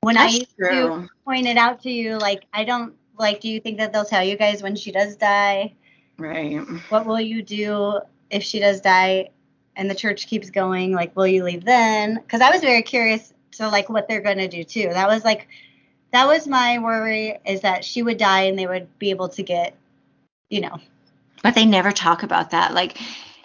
[0.00, 2.18] when I That's used to point it out to you.
[2.18, 5.16] Like, I don't, like, do you think that they'll tell you guys when she does
[5.16, 5.74] die?
[6.18, 6.58] Right.
[6.90, 8.00] What will you do
[8.34, 9.30] if she does die
[9.76, 10.92] and the church keeps going?
[10.92, 12.16] Like, will you leave then?
[12.16, 14.88] Because I was very curious to, like, what they're going to do too.
[14.88, 15.48] That was like,
[16.12, 19.42] that was my worry is that she would die and they would be able to
[19.42, 19.76] get,
[20.50, 20.80] you know,
[21.42, 22.74] But they never talk about that.
[22.74, 22.98] Like,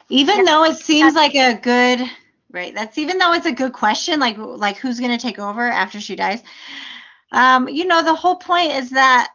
[0.10, 2.10] even though it seems like a good,
[2.52, 2.73] right?
[2.73, 5.99] That's even though it's a good question, like, like who's going to take over after
[5.99, 6.41] she dies?
[7.32, 9.30] Um, you know, the whole point is that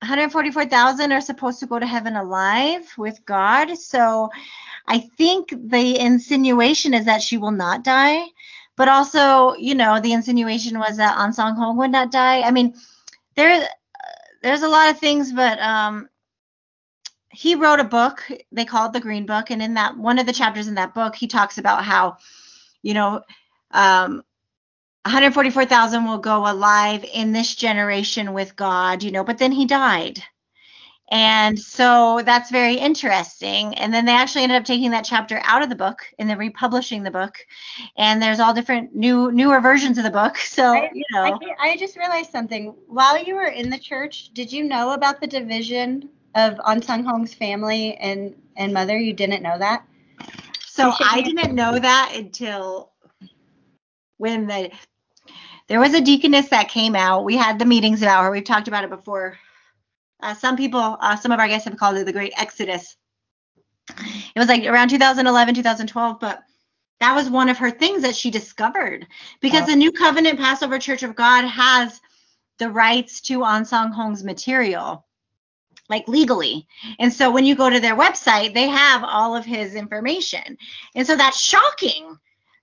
[0.00, 3.76] 144,000 are supposed to go to heaven alive with God.
[3.76, 4.30] So
[4.88, 8.24] I think the insinuation is that she will not die.
[8.76, 12.42] But also, you know, the insinuation was that An Sang-hong would not die.
[12.42, 12.74] I mean,
[13.34, 13.68] there,
[14.40, 16.08] there's a lot of things, but um,
[17.30, 18.30] he wrote a book.
[18.52, 20.94] They call it the Green Book, and in that one of the chapters in that
[20.94, 22.18] book, he talks about how,
[22.80, 23.22] you know,
[23.72, 24.22] um,
[25.04, 30.22] 144,000 will go alive in this generation with God, you know, but then he died.
[31.10, 33.74] And so that's very interesting.
[33.76, 36.36] And then they actually ended up taking that chapter out of the book and then
[36.38, 37.38] republishing the book.
[37.96, 40.36] And there's all different new newer versions of the book.
[40.58, 42.74] So, I- you know, can't- I just realized something.
[42.88, 47.32] While you were in the church, did you know about the division of An Sang-hong's
[47.32, 48.98] family and, and mother?
[48.98, 49.84] You didn't know that?
[50.66, 52.90] So I didn't know that until
[54.18, 54.70] when the
[55.68, 57.24] there was a deaconess that came out.
[57.24, 58.30] We had the meetings about her.
[58.30, 59.38] We've talked about it before.
[60.20, 62.96] Uh, some people, uh, some of our guests have called it the Great Exodus.
[63.88, 66.42] It was like around 2011, 2012, but
[67.00, 69.06] that was one of her things that she discovered
[69.40, 69.66] because Wow.
[69.66, 72.00] the New Covenant Passover Church of God has
[72.58, 75.06] the rights to An Sang-hong's material,
[75.88, 76.66] like legally.
[76.98, 80.58] And so when you go to their website, they have all of his information.
[80.94, 82.18] And so that's shocking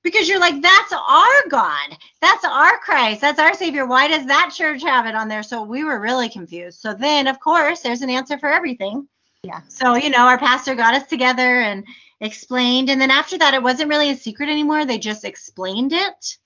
[0.05, 1.97] because you're like, that's our God.
[2.21, 3.21] That's our Christ.
[3.21, 3.87] That's our Savior.
[3.87, 5.41] Why does that church have it on there?
[5.41, 6.79] So we were really confused.
[6.79, 9.07] So then, of course, there's an answer for everything.
[9.41, 9.61] Yeah.
[9.67, 11.83] So, you know, our pastor got us together and
[12.21, 12.91] explained.
[12.91, 14.85] And then after that, it wasn't really a secret anymore.
[14.85, 16.37] They just explained it,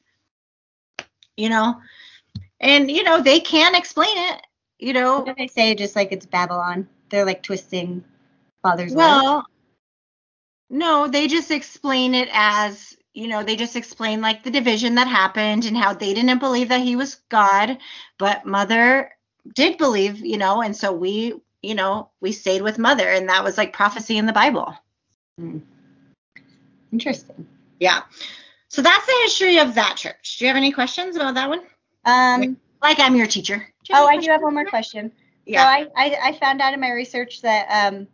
[1.35, 1.81] you know,
[2.61, 4.41] and, you know, they can explain it,
[4.79, 5.19] you know.
[5.19, 5.75] What they say?
[5.75, 6.87] Just like it's Babylon.
[7.09, 8.05] They're like twisting
[8.61, 8.93] father's.
[8.93, 9.45] Well,
[10.69, 15.07] no, they just explain it as, you know, they just explained like the division that
[15.07, 17.77] happened and how they didn't believe that he was God,
[18.17, 19.11] but mother
[19.53, 23.43] did believe, you know, and so we, you know, we stayed with mother and that
[23.43, 24.73] was like prophecy in the Bible.
[26.93, 27.45] Interesting.
[27.81, 28.03] Yeah.
[28.69, 30.37] So that's the history of that church.
[30.37, 31.61] Do you have any questions about that one?
[32.05, 33.67] Um, Like I'm your teacher.
[33.89, 35.11] You oh, I do have one more question.
[35.45, 35.63] Yeah.
[35.63, 38.07] So I, I, I found out in my research that um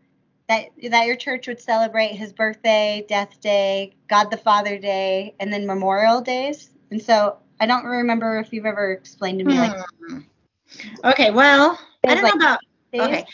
[0.47, 5.51] that that your church would celebrate his birthday, death day, God the Father Day, and
[5.51, 6.69] then Memorial Days.
[6.91, 9.71] And so I don't remember if you've ever explained to me like
[10.07, 10.19] Hmm.
[11.03, 12.59] Okay, well, I don't like, know about
[12.91, 13.01] days.
[13.01, 13.25] Okay.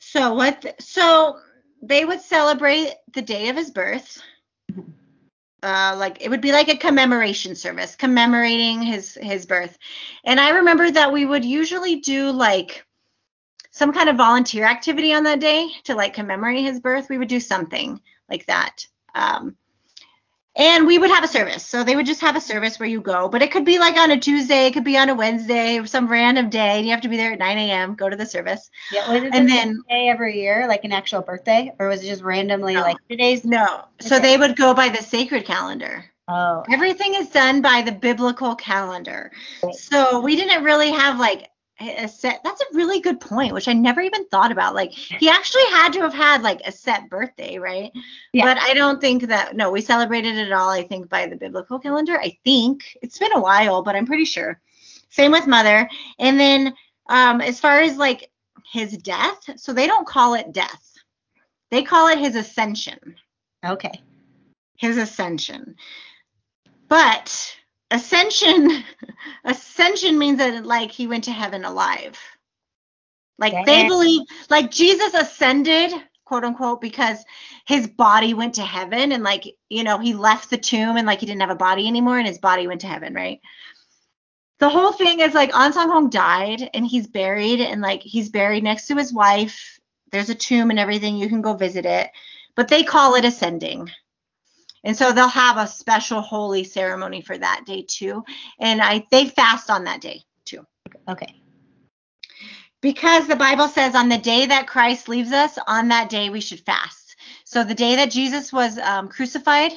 [0.00, 0.62] So what?
[0.62, 1.38] th- so
[1.82, 4.20] they would celebrate the day of his birth.
[5.62, 9.78] Uh, like it would be like a commemoration service commemorating his his birth,
[10.24, 12.84] and I remember that we would usually do like
[13.72, 17.08] some kind of volunteer activity on that day to like commemorate his birth.
[17.10, 18.00] We would do something
[18.30, 18.86] like that.
[19.14, 19.56] Um,
[20.54, 21.64] And we would have a service.
[21.64, 23.96] So they would just have a service where you go, but it could be like
[23.96, 26.76] on a Tuesday, it could be on a Wednesday, some random day.
[26.76, 28.70] And you have to be there at 9 a.m., go to the service.
[28.92, 32.04] Yeah, was it And the then- day every year, like an actual birthday, or was
[32.04, 32.82] it just randomly No.
[32.82, 33.46] like today's?
[33.46, 33.86] No.
[34.00, 36.04] So they would go by the sacred calendar.
[36.28, 39.32] Oh, Everything is done by the biblical calendar.
[39.62, 39.74] Right.
[39.74, 41.48] So we didn't really have like
[41.80, 42.40] a set.
[42.44, 44.74] That's a really good point, which I never even thought about.
[44.74, 47.90] Like he actually had to have had like a set birthday, right?
[48.32, 48.44] Yeah.
[48.44, 49.56] But I don't think that.
[49.56, 50.68] No, we celebrated it all.
[50.68, 52.18] I think by the biblical calendar.
[52.20, 54.60] I think it's been a while, but I'm pretty sure.
[55.10, 55.88] Same with mother.
[56.18, 56.74] And then
[57.08, 58.30] um, as far as like
[58.72, 60.92] his death, so they don't call it death.
[61.70, 63.16] They call it his ascension
[63.64, 64.00] okay.
[64.76, 65.76] his ascension.
[66.88, 67.56] But
[67.92, 68.84] ascension
[69.44, 72.18] ascension means that like he went to heaven alive.
[73.38, 75.92] Like they believe like Jesus ascended,
[76.24, 77.24] quote unquote, because
[77.66, 81.20] his body went to heaven and like, you know, he left the tomb and like
[81.20, 83.40] he didn't have a body anymore and his body went to heaven, right?
[84.58, 88.28] The whole thing is like An Sang Hong died and he's buried and like he's
[88.28, 89.80] buried next to his wife.
[90.12, 91.16] There's a tomb and everything.
[91.16, 92.10] You can go visit it.
[92.54, 93.90] But they call it ascending.
[94.84, 98.24] And so they'll have a special holy ceremony for that day too.
[98.58, 100.66] And I they fast on that day too.
[101.08, 101.34] Okay.
[102.80, 106.40] Because the Bible says on the day that Christ leaves us, on that day we
[106.40, 107.16] should fast.
[107.44, 109.72] So the day that Jesus was um, crucified,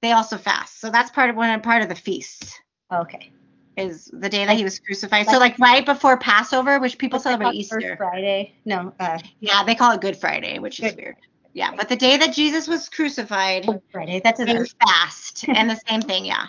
[0.00, 0.80] they also fast.
[0.80, 2.60] So that's part of one part of the feast
[2.92, 3.30] Okay.
[3.76, 5.28] is the day that he was crucified.
[5.28, 7.96] So like right before Passover, which people celebrate Easter.
[7.96, 8.54] Friday.
[8.64, 8.92] No.
[8.98, 10.96] Uh, Yeah, they call it Good Friday, which is Good.
[10.96, 11.16] weird.
[11.54, 14.20] Yeah, but the day that Jesus was crucified, Friday.
[14.22, 16.46] That's a fast and the same thing yeah.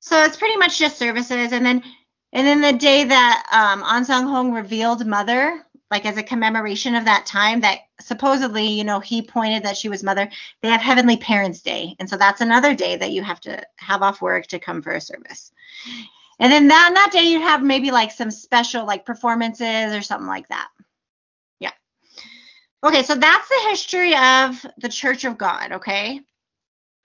[0.00, 1.82] So it's pretty much just services and then
[2.32, 6.94] and then the day that um An Sang Hong revealed mother like as a commemoration
[6.94, 10.30] of that time that supposedly you know he pointed that she was mother
[10.62, 14.02] they have heavenly parents day and so that's another day that you have to have
[14.02, 15.52] off work to come for a service.
[16.38, 20.02] And then that, on that day you have maybe like some special like performances or
[20.02, 20.68] something like that
[22.86, 26.20] okay so that's the history of the church of god okay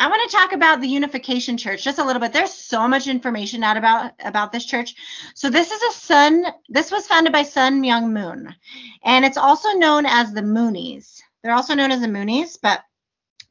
[0.01, 2.33] I want to talk about the Unification Church just a little bit.
[2.33, 4.95] There's so much information out about about this church.
[5.35, 6.45] So this is a Sun.
[6.69, 8.55] This was founded by Sun Myung Moon,
[9.03, 11.21] and it's also known as the Moonies.
[11.43, 12.81] They're also known as the Moonies, but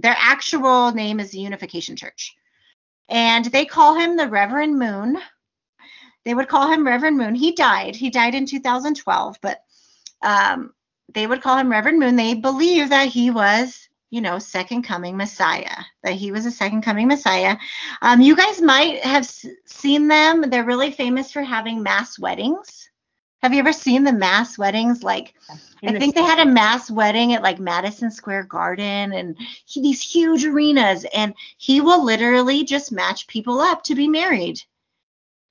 [0.01, 2.35] their actual name is the Unification Church,
[3.09, 5.19] and they call him the Reverend Moon.
[6.25, 7.37] They would call him Reverend Moon.
[7.37, 7.95] He died.
[7.95, 9.63] He died in 2012, but
[10.21, 10.73] um,
[11.13, 12.17] they would call him Reverend Moon.
[12.17, 16.83] They believe that he was you know, second coming Messiah, that he was a second
[16.83, 17.57] coming Messiah.
[18.03, 20.51] Um, you guys might have s- seen them.
[20.51, 22.91] They're really famous for having mass weddings.
[23.43, 25.03] Have you ever seen the mass weddings?
[25.05, 25.35] Like,
[25.87, 30.03] I think they had a mass wedding at like Madison Square Garden and he, these
[30.03, 34.61] huge arenas, and he will literally just match people up to be married.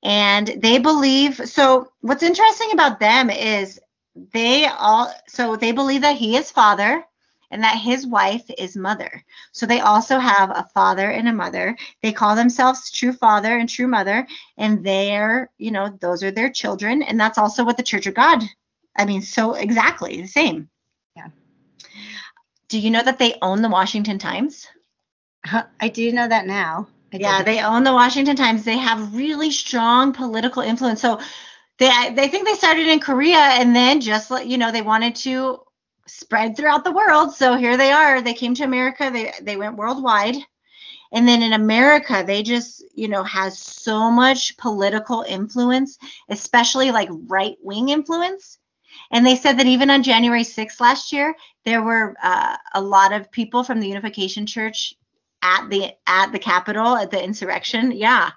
[0.04, 1.92] And they believe so.
[2.02, 3.80] What's interesting about them is
[4.16, 7.04] they all so they believe that he is father
[7.52, 9.24] and that his wife is mother.
[9.52, 11.76] So they also have a father and a mother.
[12.02, 16.50] They call themselves true father and true mother, and they're, you know, those are their
[16.52, 17.02] children.
[17.02, 18.44] And that's also what the Church of God,
[18.96, 20.70] I mean, so exactly the same.
[21.16, 21.30] Yeah.
[22.68, 24.68] Do you know that they own the Washington Times?
[25.80, 26.88] I do know that now.
[27.12, 27.46] I Yeah, didn't.
[27.46, 28.64] they own the Washington Times.
[28.64, 31.02] They have really strong political influence.
[31.02, 31.20] So
[31.80, 35.62] they they think they started in Korea and then just you know they wanted to
[36.08, 37.34] spread throughout the world.
[37.34, 38.22] So here they are.
[38.22, 39.10] They came to America.
[39.12, 40.36] They they went worldwide.
[41.12, 45.98] And then in America, they just, you know, has so much political influence,
[46.30, 48.60] especially like right wing influence.
[49.12, 51.34] And they said that even on January 6th last year,
[51.66, 54.94] there were uh, a lot of people from the Unification Church
[55.42, 57.92] at the at the Capitol at the insurrection.
[57.92, 58.30] Yeah.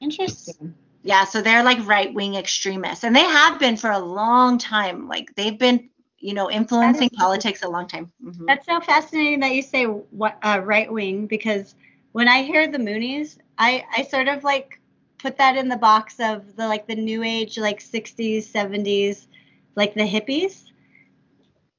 [0.00, 0.74] Interesting.
[1.08, 5.08] Yeah, so they're like right wing extremists, and they have been for a long time.
[5.08, 5.88] Like they've been,
[6.18, 8.12] you know, influencing politics a long time.
[8.22, 8.46] Mhm.
[8.46, 11.74] That's so fascinating that you say what uh, right wing because
[12.12, 14.80] when I hear the Moonies, I I sort of like
[15.16, 19.28] put that in the box of the like the new age like 60s 70s
[19.76, 20.70] like the hippies.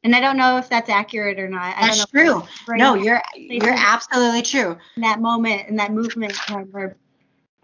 [0.04, 1.78] And I don't know if that's accurate or not.
[1.78, 2.78] I That's don't know true.
[2.78, 4.76] No, you're you're absolutely true.
[4.96, 6.34] in that moment in that movement
[6.72, 6.98] where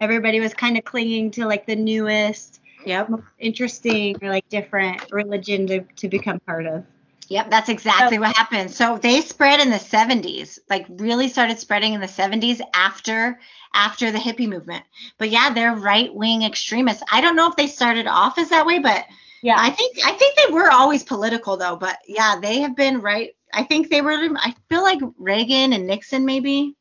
[0.00, 3.08] everybody was kind of clinging to like the newest, Yep.
[3.08, 6.84] most interesting or like different religion to, to become part of.
[7.28, 8.70] Yep, that's exactly what happened.
[8.70, 13.40] So they spread in the 70s, like really started spreading in the 70s after
[13.74, 14.84] after the hippie movement.
[15.18, 17.02] But yeah, they're right-wing extremists.
[17.10, 19.04] I don't know if they started off as that way, but
[19.42, 19.56] Yeah.
[19.58, 23.34] I think I think they were always political though, but yeah, they have been right.
[23.52, 26.76] I think they were I feel like Reagan and Nixon maybe.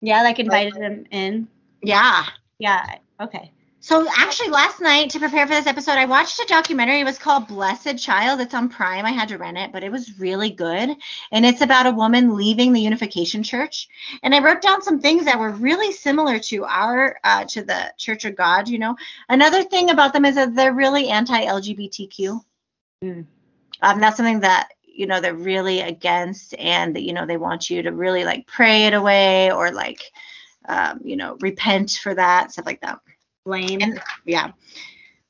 [0.00, 1.48] Yeah, like invited them in.
[1.84, 2.24] Yeah.
[2.58, 2.98] Yeah.
[3.20, 3.52] Okay.
[3.84, 7.00] So actually, last night to prepare for this episode, I watched a documentary.
[7.00, 8.40] It was called Blessed Child.
[8.40, 9.04] It's on Prime.
[9.04, 10.96] I had to rent it, but it was really good.
[11.32, 13.86] And it's about a woman leaving the Unification Church.
[14.22, 17.92] And I wrote down some things that were really similar to our uh, to the
[17.98, 18.70] Church of God.
[18.70, 18.96] You know,
[19.28, 22.40] another thing about them is that they're really anti-LGBTQ.
[23.04, 23.26] Mm.
[23.82, 27.82] Um, that's something that you know they're really against, and you know they want you
[27.82, 30.10] to really like pray it away or like
[30.68, 33.00] um, you know repent for that stuff like that.
[33.44, 33.80] Blame.
[33.82, 34.52] And yeah.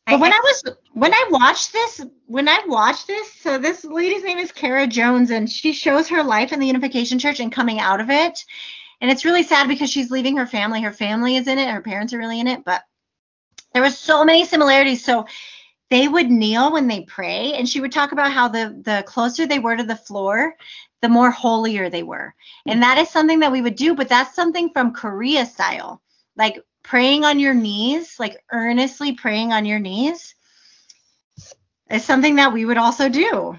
[0.07, 3.59] I- But when I- I was when I watched this, when I watched this, so
[3.59, 7.41] this lady's name is Cara Jones, and she shows her life in the Unification Church
[7.41, 8.45] and coming out of it.
[9.01, 10.80] And it's really sad because she's leaving her family.
[10.82, 12.82] Her family is in it, her parents are really in it, but
[13.72, 15.05] there was so many similarities.
[15.05, 15.26] So
[15.91, 19.47] they would kneel when they pray, and she would talk about how the the closer
[19.47, 20.55] they were to the floor,
[21.05, 22.34] the more holier they were.
[22.64, 26.00] And that is something that we would do, but that's something from Korea style.
[26.34, 30.34] Like praying on your knees, like earnestly praying on your knees,
[31.90, 33.55] is something that we would also do.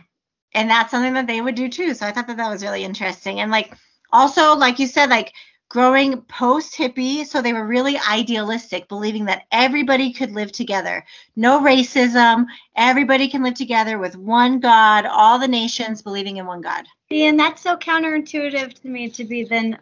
[0.56, 1.94] And that's something that they would do too.
[1.94, 3.40] So I thought that that was really interesting.
[3.40, 3.72] And like
[4.12, 5.32] also, like you said, like
[5.70, 7.26] growing post hippie.
[7.26, 11.06] So they were really idealistic, believing that everybody could live together.
[11.36, 12.46] No racism.
[12.76, 16.86] Everybody can live together with one God, all the nations believing in one God.
[17.10, 19.78] See, and that's so counterintuitive to me to be then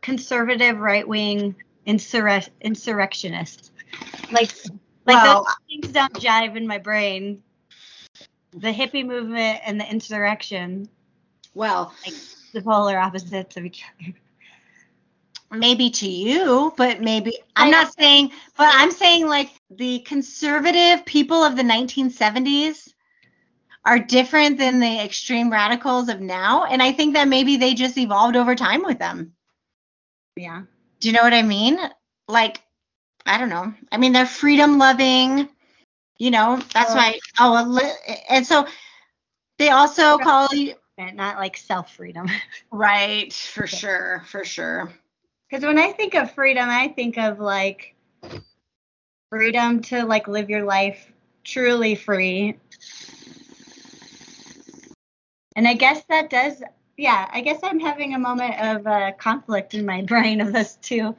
[0.00, 1.54] conservative right wing
[1.86, 3.72] insurre- insurrectionist.
[4.30, 4.52] Like,
[5.06, 7.42] like Well- those things don't jive in my brain.
[8.54, 10.88] The hippie movement and the insurrection,
[11.54, 12.14] Well, like
[12.52, 14.12] the polar opposites of each other.
[15.52, 21.44] Maybe to you, but maybe I'm not saying, but I'm saying like the conservative people
[21.44, 22.92] of the 1970s
[23.84, 26.64] are different than the extreme radicals of now.
[26.64, 29.34] And I think that maybe they just evolved over time with them.
[30.36, 30.62] Yeah.
[31.00, 31.78] Do you know what I mean?
[32.28, 32.60] Like,
[33.26, 33.72] I don't know.
[33.90, 35.48] I mean, they're freedom loving,
[36.18, 36.96] you know, that's Oh.
[36.96, 37.18] why.
[37.38, 38.66] Oh, li- and so
[39.58, 42.28] they also call you, not like self freedom.
[42.70, 44.92] right, for sure, for sure.
[45.52, 47.94] Because when I think of freedom, I think of like
[49.28, 51.12] freedom to like live your life
[51.44, 52.56] truly free.
[55.54, 56.62] And I guess that does,
[56.96, 60.76] yeah, I guess I'm having a moment of uh, conflict in my brain of those
[60.76, 61.14] two.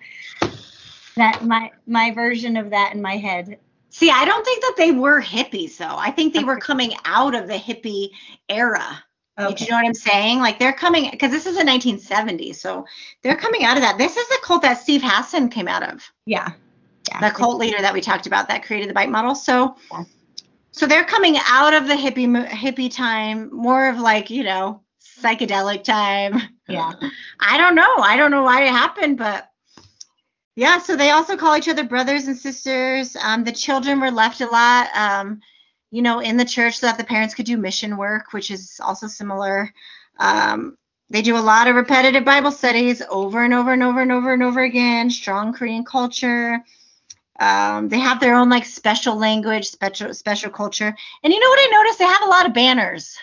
[1.16, 3.60] That my my version of that in my head.
[3.92, 5.96] See, I don't think that they were hippies though.
[5.96, 8.10] I think they were coming out of the hippie
[8.50, 9.04] era.
[9.38, 10.40] Do you know what I'm saying?
[10.40, 12.86] Like they're coming because this is the 1970s, so
[13.24, 13.98] they're coming out of that.
[13.98, 16.52] This is the cult that Steve Hassan came out of, Yeah.
[17.10, 17.20] Yeah.
[17.30, 19.34] the cult leader that we talked about that created the bite model.
[19.34, 20.04] So, Yeah.
[20.72, 24.82] so they're coming out of the hippie hippie time, more of like you know
[25.22, 26.40] psychedelic time.
[26.68, 26.92] Yeah.
[27.40, 27.96] I don't know.
[27.98, 29.50] I don't know why it happened, but
[30.56, 30.78] yeah.
[30.78, 33.16] So they also call each other brothers and sisters.
[33.16, 35.42] Um, the children were left a lot, um,
[35.94, 38.80] you know, in the church so that the parents could do mission work, which is
[38.84, 39.72] also similar.
[40.18, 40.76] Um,
[41.12, 44.34] they do a lot of repetitive Bible studies over and over and over and over
[44.34, 45.12] and over again.
[45.12, 46.60] Strong Korean culture.
[47.40, 50.96] Um, they have their own like special language, special special culture.
[51.24, 52.00] And you know what I noticed?
[52.00, 53.16] They have a lot of banners.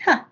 [0.00, 0.22] Huh.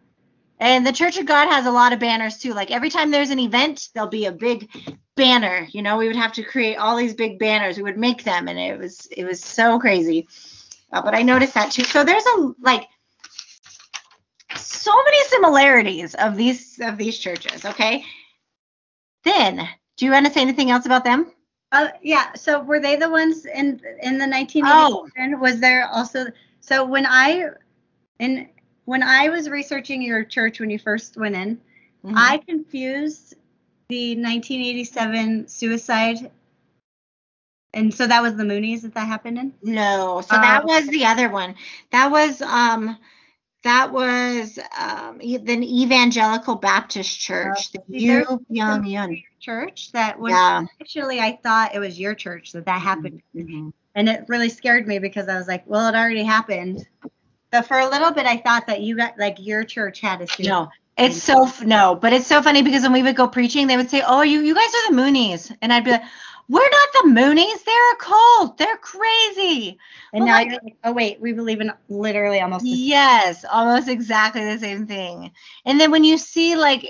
[0.61, 2.55] And the Church of God has a lot of banners too.
[2.55, 4.71] Like every time there's an event, there'll be a big
[5.17, 5.67] banner.
[5.73, 7.77] You know, we would have to create all these big banners.
[7.77, 10.29] We would make them, and it was it was so crazy.
[11.03, 11.85] But I noticed that too.
[11.85, 12.87] So there's a like
[14.57, 17.65] so many similarities of these of these churches.
[17.65, 18.05] Okay.
[19.25, 21.33] Then, do you want to say anything else about them?
[21.73, 22.35] Uh, yeah.
[22.35, 24.65] So were they the ones in in the 1987?
[24.67, 25.39] Oh.
[25.41, 26.27] Was there also?
[26.61, 27.49] So when I
[28.19, 28.49] in
[28.85, 31.61] when I was researching your church when you first went in,
[32.05, 32.19] Mm-hmm.
[32.19, 33.35] I confused
[33.89, 36.31] the 1987 suicide,
[37.75, 39.55] and so that was the Moonies that that happened in.
[39.63, 40.67] No, so that Oh.
[40.67, 41.55] was the other one.
[41.93, 42.97] That was um
[43.65, 47.73] that was um the Evangelical Baptist Church.
[47.73, 49.25] the there's Yoo Byung-eun.
[49.41, 50.65] Church that was Yeah.
[50.81, 53.73] actually I thought it was your church that that happened, Mhm.
[53.95, 56.87] and it really scared me because I was like, well, it already happened.
[57.51, 60.27] But for a little bit, I thought that you got like your church had a.
[60.43, 63.77] No, it's so no, but it's so funny because when we would go preaching, they
[63.77, 66.03] would say, "Oh, you you guys are the Moonies," and I'd be like,
[66.49, 67.65] "We're not the Moonies.
[67.65, 68.59] They're a cult.
[68.59, 69.79] They're crazy."
[70.13, 72.65] And Well, now like- you're like, oh wait, we believe in literally almost.
[72.65, 75.33] Yes, almost exactly the same thing.
[75.65, 76.87] And then when you see like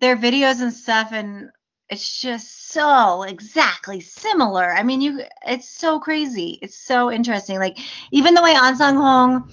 [0.00, 1.50] their videos and stuff and
[1.88, 4.72] it's just so exactly similar.
[4.72, 6.58] I mean, you it's so crazy.
[6.60, 7.58] It's so interesting.
[7.58, 7.78] Like
[8.10, 9.48] even the way An Sang-hong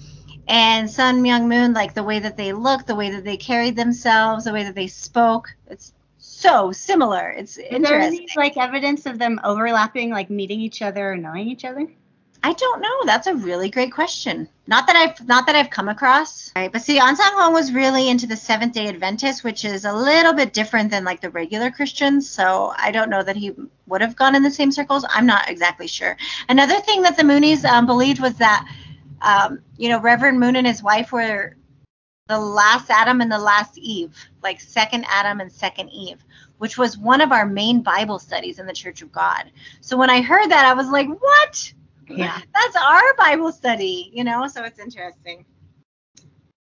[0.48, 3.76] and Sun Myung Moon, like the way that they look, the way that they carried
[3.76, 5.92] themselves, the way that they spoke, it's
[6.44, 7.30] so similar.
[7.30, 11.48] It's Is there any like evidence of them overlapping, like meeting each other or knowing
[11.48, 11.88] each other?
[12.42, 13.04] I don't know.
[13.06, 14.46] That's a really great question.
[14.66, 16.52] Not that I've not that I've come across.
[16.54, 16.70] Right.
[16.70, 19.92] But see, An Sang Hong was really into the Seventh Day Adventist, which is a
[19.92, 22.28] little bit different than like the regular Christians.
[22.28, 23.54] So I don't know that he
[23.86, 25.06] would have gone in the same circles.
[25.08, 26.18] I'm not exactly sure.
[26.50, 28.68] Another thing that the Moonies um, believed was that,
[29.22, 31.56] um, you know, Reverend Moon and his wife were
[32.28, 36.24] the last Adam and the last Eve, like second Adam and second Eve,
[36.56, 39.50] which was one of our main Bible studies in the Church of God.
[39.82, 41.72] So when I heard that, I was like, what?
[42.08, 42.40] Yeah.
[42.54, 45.44] That's our Bible study, you know, so it's interesting.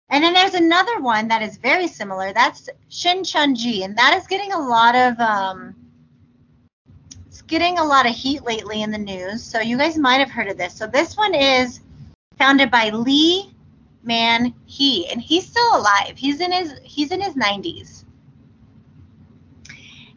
[0.09, 2.33] And then there's another one that is very similar.
[2.33, 5.75] That's Shincheonji, and that is getting a lot of um,
[7.25, 9.43] it's getting a lot of heat lately in the news.
[9.43, 10.73] So you guys might have heard of this.
[10.75, 11.81] So this one is
[12.37, 13.53] founded by Lee
[14.07, 16.13] Man He, and he's still alive.
[16.15, 18.05] He's in his he's in his 90s.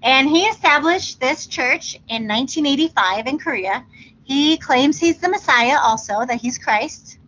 [0.03, 3.85] And he established this church in 1985 in Korea.
[4.23, 7.19] He claims he's the Messiah also, that he's Christ.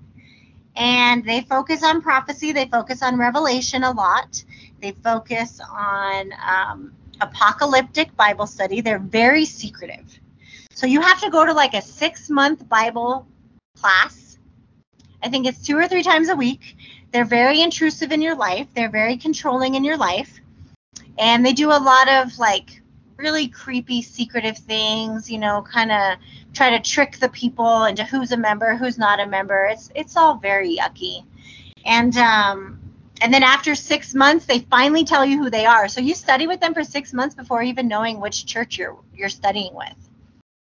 [0.75, 4.43] And they focus on prophecy, they focus on revelation a lot.
[4.81, 8.81] They focus on um, apocalyptic Bible study.
[8.81, 10.19] They're very secretive.
[10.71, 13.27] So you have to go to like a six month Bible
[13.77, 14.32] class.
[15.23, 16.77] I think it's two or three times a week.
[17.13, 20.41] They're very intrusive in your life, they're very controlling in your life.
[21.19, 22.83] And they do a lot of like
[23.17, 26.19] really creepy, secretive things, you know, kind of
[26.53, 29.69] try to trick the people into who's a member, who's not a member.
[29.71, 31.25] It's it's all very yucky.
[31.85, 32.79] And um
[33.21, 35.87] and then after six months, they finally tell you who they are.
[35.87, 39.29] So you study with them for six months before even knowing which church you're you're
[39.29, 39.95] studying with.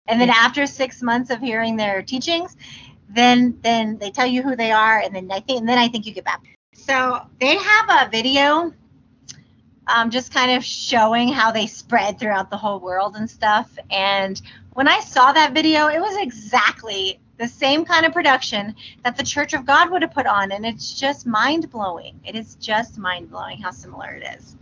[0.07, 2.55] And then after six months of hearing their teachings,
[3.09, 5.87] then then they tell you who they are, and then I think and then I
[5.87, 6.43] think you get back.
[6.73, 8.73] So they have a video
[9.87, 13.69] um, just kind of showing how they spread throughout the whole world and stuff.
[13.89, 14.41] And
[14.73, 19.23] when I saw that video, it was exactly the same kind of production that the
[19.23, 22.19] Church of God would have put on, and it's just mind blowing.
[22.25, 24.55] It is just mind blowing how similar it is.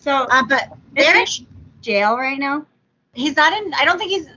[0.00, 0.64] So Uh, but
[0.96, 1.46] Is there, he-
[1.80, 2.66] jail right now.
[3.14, 3.72] he's not in.
[3.74, 4.28] I don't think he's.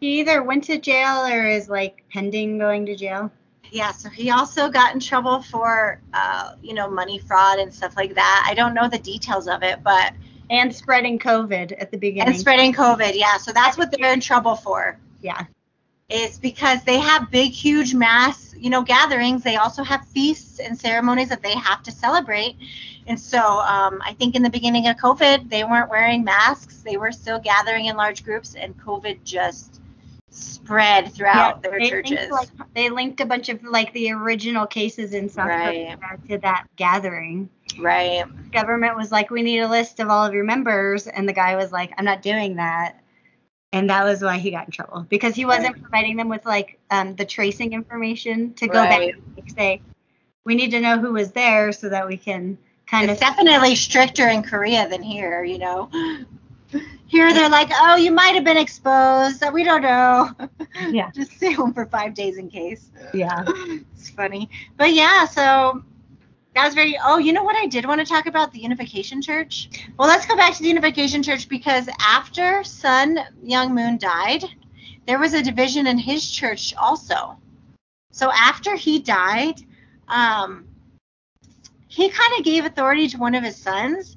[0.00, 3.30] He either went to jail or is like pending going to jail.
[3.70, 7.96] Yeah, so he also got in trouble for, uh, you know, money fraud and stuff
[7.96, 8.44] like that.
[8.48, 10.12] I don't know the details of it, but
[10.48, 12.32] And spreading COVID at the beginning.
[12.32, 13.12] and spreading COVID.
[13.14, 14.98] Yeah, so that's what they're in trouble for.
[15.20, 15.44] yeah.
[16.08, 19.44] is because they have big, huge mass, you know, gatherings.
[19.44, 22.56] They also have feasts and ceremonies that they have to celebrate.
[23.06, 26.78] And so um, I think in the beginning of COVID, they weren't wearing masks.
[26.78, 29.69] They were still gathering in large groups, and COVID just
[30.30, 32.30] spread throughout their they churches.
[32.30, 35.96] Linked, like, they linked a bunch of like the original cases in South Right.
[35.98, 37.50] Korea to that gathering.
[37.78, 38.24] right.
[38.52, 41.56] Government was like, we need a list of all of your members, and the guy
[41.56, 42.96] was like, I'm not doing that.
[43.72, 46.78] And that was why he got in trouble because he wasn't providing them with like
[46.90, 49.14] um, the tracing information to go Right.
[49.14, 49.80] back and say,
[50.44, 52.58] we need to know who was there so that we can
[52.88, 55.88] kind It's of definitely stricter in Korea than here, you know.
[57.06, 59.42] Here they're like, oh, you might have been exposed.
[59.52, 60.30] We don't know.
[60.90, 61.10] Yeah.
[61.10, 62.90] Just stay home for five days in case.
[63.12, 63.44] yeah.
[63.96, 64.48] it's funny.
[64.76, 65.82] But yeah, so
[66.54, 66.98] that was very.
[67.04, 68.52] Oh, you know what I did want to talk about?
[68.52, 69.68] The Unification Church.
[69.98, 74.44] Well, let's go back to the Unification Church because after Sun Myung Moon died,
[75.06, 77.36] there was a division in his church also.
[78.12, 79.60] So after he died,
[80.08, 80.66] um,
[81.88, 84.16] he kind of gave authority to one of his sons.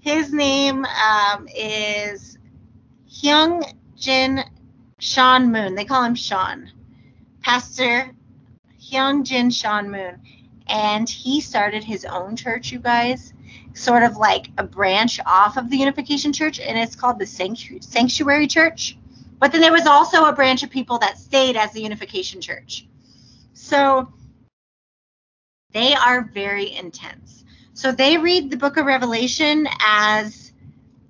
[0.00, 2.38] His name um, is
[3.06, 3.62] Hyung
[3.96, 4.42] Jin
[4.98, 5.74] Sean Moon.
[5.74, 6.70] They call him Sean.
[7.42, 8.10] Pastor
[8.80, 10.22] Hyung Jin Sean Moon.
[10.68, 13.34] And he started his own church, you guys,
[13.74, 18.46] sort of like a branch off of the Unification Church, and it's called the Sanctuary
[18.46, 18.96] Church.
[19.38, 22.86] But then there was also a branch of people that stayed as the Unification Church.
[23.52, 24.10] So
[25.72, 27.44] they are very intense.
[27.74, 30.52] So they read the book of Revelation as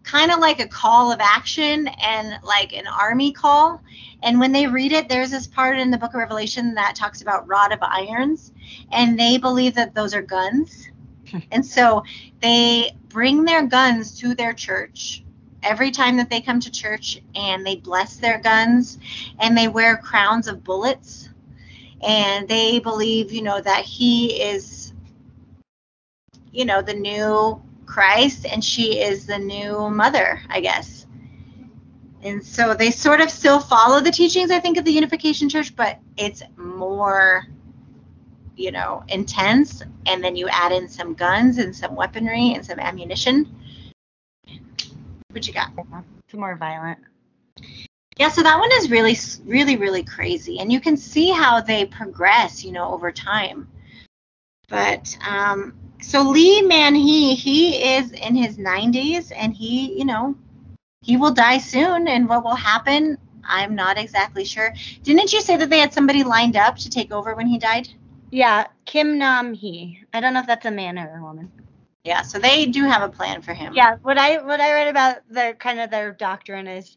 [0.02, 3.82] kind of like a call of action and like an army call.
[4.22, 7.22] And when they read it, there's this part in the book of Revelation that talks
[7.22, 8.52] about rod of irons,
[8.92, 10.90] and they believe that those are guns.
[11.50, 12.02] and so
[12.40, 15.24] they bring their guns to their church
[15.62, 18.98] every time that they come to church, and they bless their guns,
[19.38, 21.28] and they wear crowns of bullets.
[22.02, 24.79] And they believe, you know, that he is,
[26.52, 31.06] you know, the new Christ, and she is the new mother, I guess.
[32.22, 35.74] And so they sort of still follow the teachings, I think, of the Unification Church,
[35.74, 37.46] but it's more,
[38.56, 39.82] you know, intense.
[40.06, 43.54] And then you add in some guns and some weaponry and some ammunition.
[45.30, 45.70] What you got?
[46.28, 46.98] It's more violent.
[48.18, 51.86] Yeah, so that one is really, really, really crazy, and you can see how they
[51.86, 53.66] progress, you know, over time.
[54.68, 60.34] But um, so Lee Man-hee he is in his 90s, and he, you know,
[61.02, 64.72] he will die soon, and what will happen, I'm not exactly sure.
[65.02, 67.88] Didn't you say that they had somebody lined up to take over when he died?
[68.30, 70.02] Yeah, Kim Nam Hee.
[70.12, 71.50] I don't know if that's a man or a woman.
[72.04, 73.74] Yeah, so they do have a plan for him.
[73.74, 76.96] Yeah, what I what I read about their kind of their doctrine is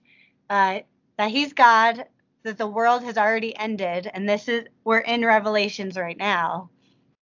[0.49, 0.79] uh,
[1.17, 2.05] that he's God,
[2.43, 6.69] that the world has already ended, and this is we're in Revelations right now.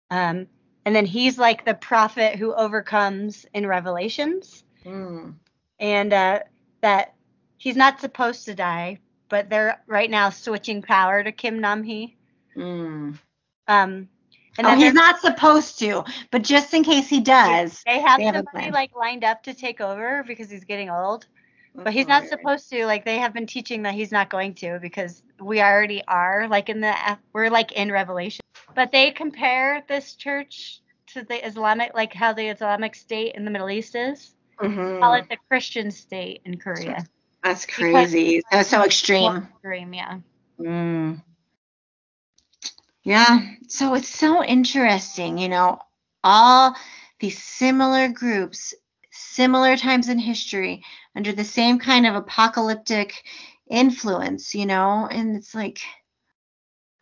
[0.09, 0.47] Um,
[0.89, 5.35] and then he's like the prophet who overcomes in Revelations, Mm.
[5.79, 6.39] and uh,
[6.81, 7.13] that
[7.57, 8.97] he's not supposed to die,
[9.29, 12.17] but they're right now switching power to Kim Nam Hee.
[12.57, 13.19] Mm.
[13.67, 14.09] Um,
[14.57, 17.83] and oh, he's not supposed to, but just in case he does.
[17.85, 21.27] they have they have somebody like lined up to take over because he's getting old.
[21.75, 22.85] But he's Oh, not supposed to.
[22.85, 26.47] Like they have been teaching that he's not going to because we already are.
[26.47, 26.93] Like in the
[27.33, 28.41] we're like in Revelation.
[28.75, 30.81] But they compare this church
[31.13, 34.35] to the Islamic, like how the Islamic State in the Middle East is.
[34.59, 34.99] Mhm.
[34.99, 37.05] Call it the Christian state in Korea.
[37.43, 38.43] That's crazy.
[38.51, 39.47] that's so extreme.
[39.53, 40.19] Extreme, yeah.
[40.59, 41.23] Mm.
[43.03, 43.39] Yeah.
[43.67, 45.79] So it's so interesting, you know,
[46.23, 46.75] all
[47.19, 48.73] these similar groups,
[49.11, 50.83] similar times in history,
[51.19, 53.25] under the same kind of apocalyptic
[53.69, 55.81] influence, you know, and it's like,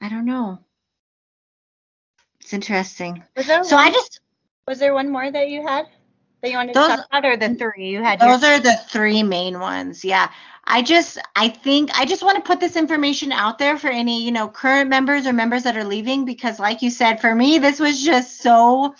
[0.02, 0.58] I don't know.
[2.42, 3.24] It's interesting.
[3.38, 4.20] So one, I just,
[4.68, 5.86] was there one more that you had
[6.42, 8.20] that you wanted Those- to talk about, or the three you had?
[8.20, 10.04] those your, are the three main ones.
[10.04, 10.32] Yeah.
[10.66, 14.26] I just, I think, I just want to put this information out there for any,
[14.26, 17.60] you know, current members or members that are leaving because, like you said, for me,
[17.60, 18.96] this was just so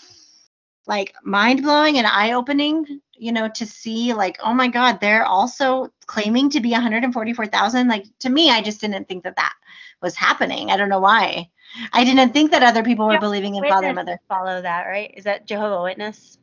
[0.86, 5.24] like mind blowing and eye opening, you know, to see like, oh my God, they're
[5.24, 7.88] also claiming to be 144,000.
[7.88, 9.54] Like to me, I just didn't think that that
[10.00, 10.70] was happening.
[10.70, 11.50] I don't know why.
[11.92, 14.18] I didn't think that other people were Yeah, believing in Father and Mother.
[14.28, 15.12] follow that, right?
[15.16, 16.38] Is that Jehovah Witness?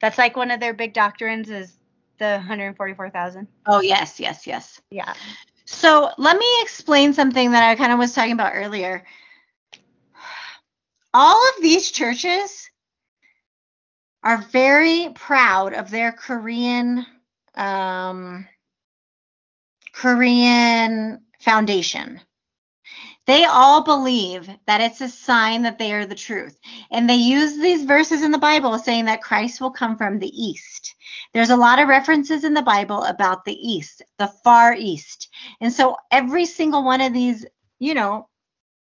[0.00, 1.76] That's like one of their big doctrines is
[2.18, 3.48] the 144,000.
[3.66, 4.80] Oh, yes, yes, yes.
[4.90, 5.14] Yeah.
[5.66, 9.04] So let me explain something that I kind of was talking about earlier.
[11.12, 12.69] All of these churches
[14.22, 17.06] are very proud of their Korean
[17.54, 18.46] um,
[19.92, 22.20] Korean foundation.
[23.26, 26.58] They all believe that it's a sign that they are the truth.
[26.90, 30.28] And they use these verses in the Bible saying that Christ will come from the
[30.28, 30.96] east.
[31.32, 35.28] There's a lot of references in the Bible about the east, the far east.
[35.60, 37.46] And so every single one of these,
[37.78, 38.28] you know,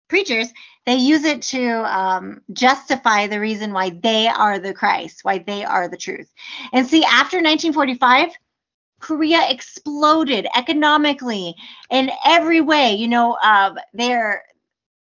[0.08, 0.48] preachers,
[0.84, 5.64] they use it to um, justify the reason why they are the Christ, why they
[5.64, 6.32] are the truth.
[6.72, 8.30] And see, after 1945,
[9.00, 11.54] Korea exploded economically
[11.90, 12.94] in every way.
[12.94, 14.42] You know, uh, they're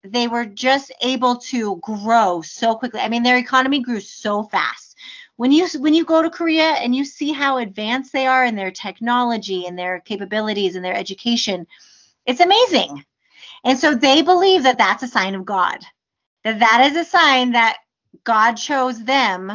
[0.05, 3.01] they were just able to grow so quickly.
[3.01, 4.97] I mean, their economy grew so fast.
[5.37, 8.57] When you when you go to Korea and you see how advanced they are in
[8.57, 11.67] their technology and their capabilities and their education,
[12.27, 13.05] it's amazing.
[13.65, 15.79] And so they believe that that's a sign of God.
[16.45, 17.79] That that is a sign that
[18.25, 19.53] God chose them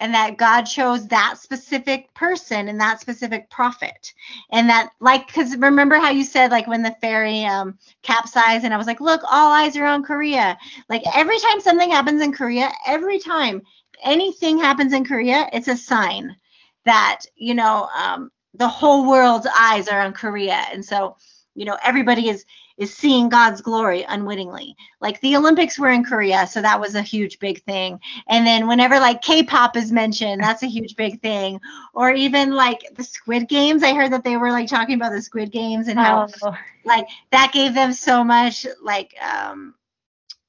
[0.00, 4.14] and that God chose that specific person and that specific prophet.
[4.50, 8.74] And that like cuz remember how you said like when the ferry um capsized and
[8.74, 12.32] I was like, "Look, all eyes are on Korea." Like every time something happens in
[12.32, 13.62] Korea, every time
[14.02, 16.36] anything happens in Korea, it's a sign
[16.84, 20.64] that, you know, um the whole world's eyes are on Korea.
[20.72, 21.16] And so,
[21.54, 22.44] you know, everybody is
[22.82, 24.76] is seeing God's glory unwittingly.
[25.00, 28.00] Like the Olympics were in Korea, so that was a huge big thing.
[28.28, 31.60] And then whenever like K-pop is mentioned, that's a huge big thing.
[31.94, 35.22] Or even like the Squid Games, I heard that they were like talking about the
[35.22, 39.74] Squid Games and how Oh, like that gave them so much like um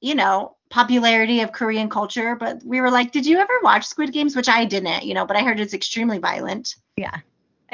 [0.00, 2.34] you know popularity of Korean culture.
[2.34, 4.34] But we were like, did you ever watch Squid Games?
[4.34, 6.74] Which I didn't, you know, but I heard it's extremely violent.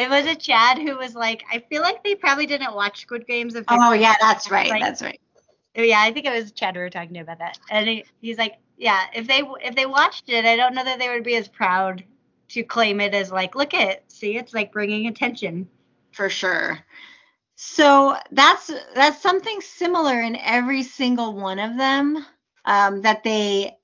[0.01, 3.27] It was a Chad who was like, I feel like they probably didn't watch Squid
[3.27, 3.55] Games.
[3.55, 4.71] If Oh yeah, that's right.
[4.71, 5.21] Like- that's right.
[5.77, 8.39] yeah, I think it was Chad we were talking to about that, and he, he's
[8.39, 11.37] like, yeah, if they if they watched it, I don't know that they would be
[11.37, 12.03] as proud
[12.49, 15.69] to claim it as like, look at, see, it's like bringing attention.
[16.13, 16.79] for sure.
[17.57, 22.25] So that's that's something similar in every single one of them
[22.65, 23.77] um, that they,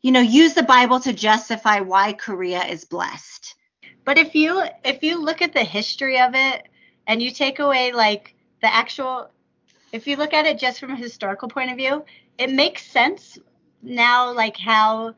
[0.00, 3.54] you know, use the Bible to justify why Korea is blessed.
[4.06, 6.68] But if you if you look at the history of it
[7.08, 9.30] and you take away like the actual
[9.92, 12.04] if you look at it just from a historical point of view,
[12.38, 13.36] it makes sense
[13.82, 15.14] now like how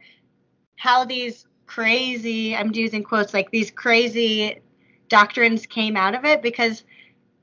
[0.77, 4.59] how these crazy I'm using quotes like these crazy
[5.11, 6.83] doctrines came out of it because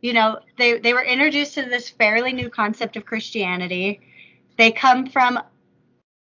[0.01, 4.01] you know they they were introduced to this fairly new concept of Christianity.
[4.57, 5.39] They come from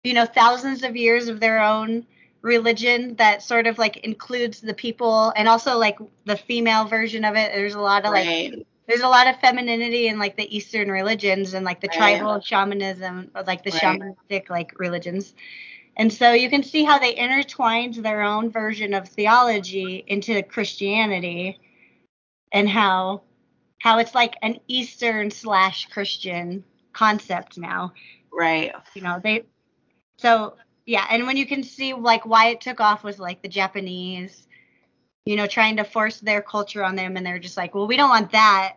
[0.04, 2.06] you know thousands of years of their own
[2.44, 7.36] religion that sort of like includes the people and also like the female version of
[7.36, 7.54] it.
[7.54, 8.54] There's a lot of like Right.
[8.88, 12.20] there's a lot of femininity in like the Eastern religions and like the Right.
[12.20, 14.04] tribal shamanism, or like the Right.
[14.30, 15.34] shamanistic like religions.
[15.98, 21.60] And so you can see how they intertwined their own version of theology into Christianity
[22.52, 23.22] and how
[23.80, 26.64] how it's like an Eastern slash Christian
[26.94, 27.94] concept now.
[28.32, 28.74] Right.
[28.96, 29.46] You know, they
[30.18, 33.48] so yeah, and when you can see like why it took off was like the
[33.48, 34.48] Japanese,
[35.26, 37.98] you know, trying to force their culture on them and they're just like, Well, we
[37.98, 38.76] don't want that.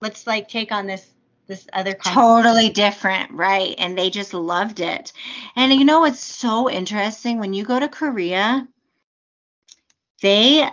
[0.00, 1.06] Let's like take on this
[1.46, 1.94] this other.
[1.94, 3.74] Totally different, right?
[3.78, 5.12] And they just loved it.
[5.56, 7.38] And you know what's so interesting?
[7.38, 8.66] When you go to Korea,
[10.22, 10.68] they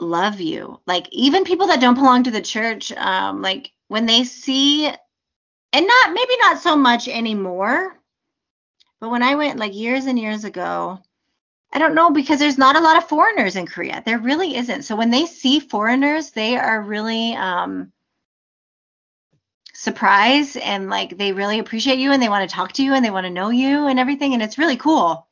[0.00, 0.80] love you.
[0.86, 5.86] Like even people that don't belong to the church, um, like when they see, and
[5.86, 8.01] not maybe not so much anymore,
[9.02, 11.00] but when I went like years and years ago,
[11.72, 14.00] I don't know because there's not a lot of foreigners in Korea.
[14.06, 14.82] There really isn't.
[14.82, 17.90] So when they see foreigners, they are really um
[19.74, 23.04] surprised and like they really appreciate you and they want to talk to you and
[23.04, 25.26] they want to know you and everything and it's really cool.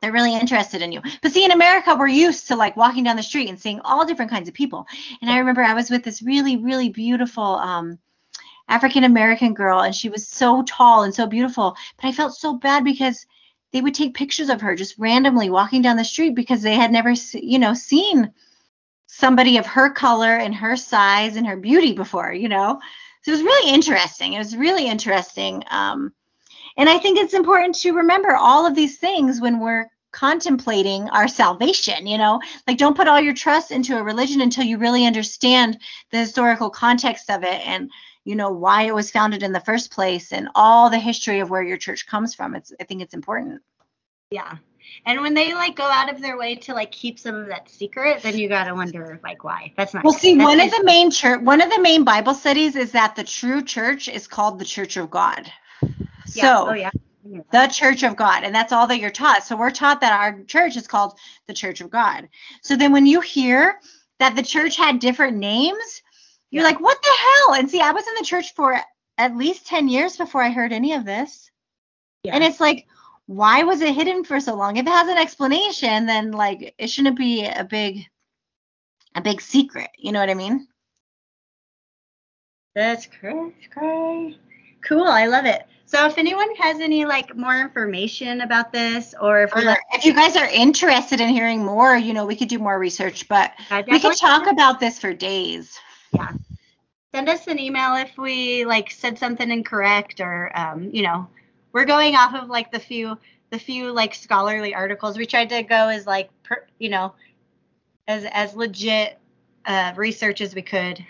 [0.00, 1.02] They're really interested in you.
[1.20, 4.06] But see in America we're used to like walking down the street and seeing all
[4.06, 4.86] different kinds of people.
[5.20, 7.98] And I remember I was with this really really beautiful um
[8.68, 12.54] African American girl and she was so tall and so beautiful, but I felt so
[12.54, 13.26] bad because
[13.72, 16.92] they would take pictures of her just randomly walking down the street because they had
[16.92, 18.32] never you know seen
[19.06, 22.80] somebody of her color and her size and her beauty before, you know.
[23.22, 24.34] So it was really interesting.
[24.34, 25.62] It was really interesting.
[25.70, 26.12] Um,
[26.76, 31.28] and I think it's important to remember all of these things when we're contemplating our
[31.28, 35.06] salvation, you know, like don't put all your trust into a religion until you really
[35.06, 35.78] understand
[36.10, 37.90] the historical context of it and,
[38.26, 41.48] you know, why it was founded in the first place and all the history of
[41.48, 42.56] where your church comes from.
[42.56, 43.62] It's, I think it's important.
[44.32, 44.56] Yeah.
[45.04, 47.70] And when they like go out of their way to like keep some of that
[47.70, 49.72] secret, then you gotta wonder like why.
[49.76, 50.20] That's not Well, good.
[50.20, 53.14] see, That's one of the main church, one of the main Bible studies is that
[53.14, 55.50] the true church is called the Church of God.
[55.82, 55.92] yeah.
[56.26, 56.90] So oh yeah.
[57.52, 59.44] the Church of God, and that's all that you're taught.
[59.44, 61.16] So we're taught that our church is called
[61.46, 62.28] the Church of God.
[62.62, 63.80] So then when you hear
[64.18, 66.02] that the church had different names,
[66.50, 66.68] you're Yeah.
[66.68, 67.54] like, what the hell?
[67.54, 68.78] And see, I was in the church for
[69.18, 71.50] at least 10 years before I heard any of this.
[72.22, 72.34] Yeah.
[72.34, 72.86] And it's like,
[73.26, 74.76] why was it hidden for so long?
[74.76, 78.06] If it has an explanation, then like it shouldn't be a big
[79.14, 79.90] a big secret.
[79.98, 80.68] You know what I mean?
[82.74, 83.52] That's cray.
[84.82, 85.04] Cool.
[85.04, 85.66] I love it.
[85.86, 90.36] So if anyone has any like more information about this, or if if you guys
[90.36, 93.52] are interested in hearing more, you know, we could do more research, but
[93.88, 95.78] we could talk about this for days.
[97.14, 101.28] Send us an email if we like said something incorrect, or um, you know,
[101.72, 103.18] we're going off of like the few
[103.50, 105.16] the few like scholarly articles.
[105.16, 107.14] We tried to go as like per, you know,
[108.06, 109.18] as as legit
[109.64, 111.04] uh, research as we could.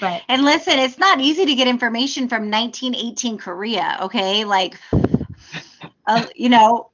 [0.00, 4.44] But And listen, it's not easy to get information from 1918 Korea, okay?
[4.44, 4.78] Like,
[6.06, 6.90] uh, you know,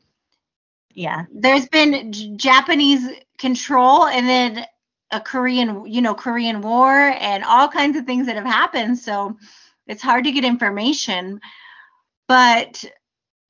[0.93, 3.09] yeah, there's been J- Japanese
[3.39, 4.67] control and then
[5.11, 8.99] a Korean, you know, Korean war and all kinds of things that have happened.
[8.99, 9.37] So
[9.87, 11.41] it's hard to get information.
[12.29, 12.85] But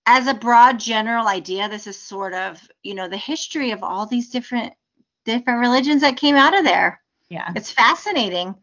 [0.07, 4.07] as a broad general idea, this is sort of, you know, the history of all
[4.07, 4.73] these different
[5.27, 7.01] different religions that came out of there.
[7.29, 7.53] yeah.
[7.55, 8.55] It's fascinating.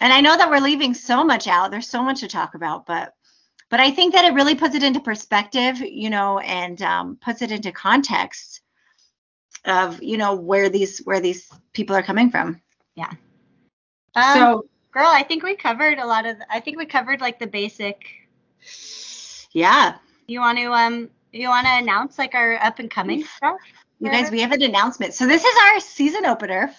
[0.00, 1.70] And I know that we're leaving so much out.
[1.70, 3.14] There's so much to talk about, but
[3.70, 7.40] but I think that it really puts it into perspective, you know, and um, puts
[7.40, 8.60] it into context
[9.64, 12.60] of, you know, where these where these people are coming from.
[12.94, 13.10] Yeah.
[14.14, 16.36] Um, so girl, I think we covered a lot of.
[16.50, 18.04] I think we covered like the basic.
[19.52, 19.96] yeah,
[20.26, 23.58] You want to um, you want to announce like our up and coming stuff?
[24.00, 25.12] you guys, we have an announcement.
[25.12, 26.74] So this is our season opener.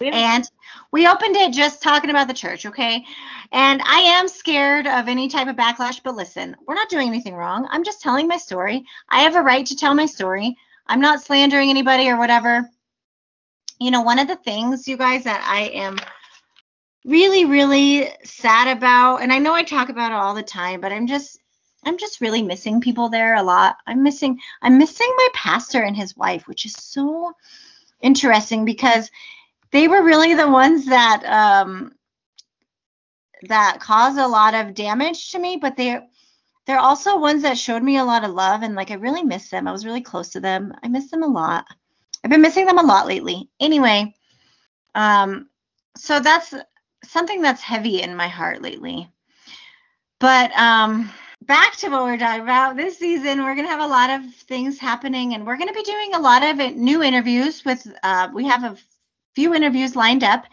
[0.00, 0.50] And
[0.90, 3.04] we opened it just talking about the church, okay?
[3.52, 7.34] And I am scared of any type of backlash, but listen, we're not doing anything
[7.34, 7.68] wrong.
[7.70, 8.84] I'm just telling my story.
[9.08, 10.56] I have a right to tell my story.
[10.86, 12.68] I'm not slandering anybody or whatever.
[13.80, 15.98] You know, one of the things, you guys, that I am
[17.04, 20.92] really, really sad about, and I know I talk about it all the time, but
[20.92, 21.38] I'm just
[21.86, 23.76] I'm just really missing people there a lot.
[23.86, 27.32] I'm missing I'm missing my pastor and his wife, which is so
[28.00, 29.10] interesting because
[29.70, 31.92] they were really the ones that um
[33.48, 36.00] that caused a lot of damage to me, but they
[36.66, 39.50] they're also ones that showed me a lot of love and like I really miss
[39.50, 39.68] them.
[39.68, 40.72] I was really close to them.
[40.82, 41.66] I miss them a lot.
[42.22, 43.50] I've been missing them a lot lately.
[43.60, 44.14] Anyway,
[44.94, 45.48] Um,
[45.96, 46.54] so that's
[47.04, 49.08] something that's heavy in my heart lately.
[50.20, 51.10] But um,
[51.42, 54.34] back to what we're talking about this season, we're going to have a lot of
[54.34, 57.86] things happening, and we're going to be doing a lot of new interviews with.
[58.02, 58.76] Uh, we have a
[59.34, 60.44] few interviews lined up.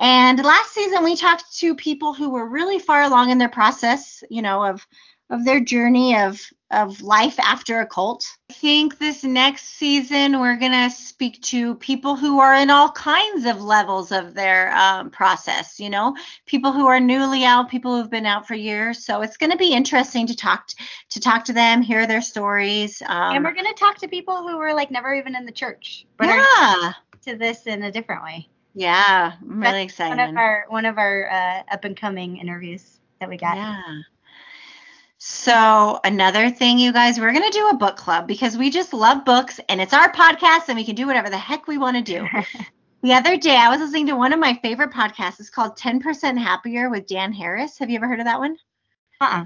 [0.00, 4.24] And last season, we talked to people who were really far along in their process,
[4.30, 4.86] you know, of
[5.32, 8.24] of their journey of of life after a cult.
[8.50, 13.44] I think this next season we're gonna speak to people who are in all kinds
[13.44, 15.78] of levels of their um, process.
[15.78, 16.16] You know,
[16.46, 19.04] people who are newly out, people who've been out for years.
[19.04, 20.76] So it's gonna be interesting to talk to,
[21.10, 23.02] to talk to them, hear their stories.
[23.02, 26.06] Um, and we're gonna talk to people who were like never even in the church,
[26.16, 26.92] but are yeah,
[27.26, 28.48] to this in a different way.
[28.74, 30.30] yeah, I'm really One excited.
[30.30, 33.56] of our one of our uh, up and coming interviews that we got.
[33.56, 33.82] Yeah.
[35.24, 39.24] So another thing, you guys, we're gonna do a book club because we just love
[39.24, 42.02] books and it's our podcast and we can do whatever the heck we want to
[42.02, 42.26] do.
[43.02, 45.38] the other day, I was listening to one of my favorite podcasts.
[45.38, 47.78] It's called 10% Happier with Dan Harris.
[47.78, 48.56] Have you ever heard of that one?
[49.20, 49.44] Uh-uh.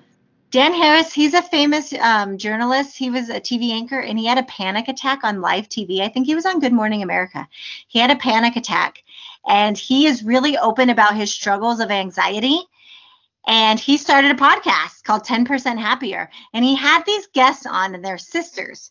[0.51, 2.97] Dan Harris, he's a famous um, journalist.
[2.97, 6.01] He was a TV anchor and he had a panic attack on live TV.
[6.01, 7.47] I think he was on Good Morning America.
[7.89, 9.03] He had a panic attack
[9.47, 12.63] and he is really open about his struggles of anxiety.
[13.47, 16.31] And he started a podcast called 10% Happier.
[16.53, 18.91] And he had these guests on and they're sisters.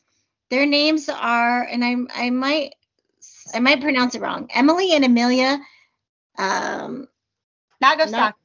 [0.50, 2.76] Their names are, and I, I might
[3.54, 4.50] I might pronounce it wrong.
[4.54, 5.60] Emily and Amelia
[6.38, 7.08] um,
[7.82, 8.38] Nagasaki.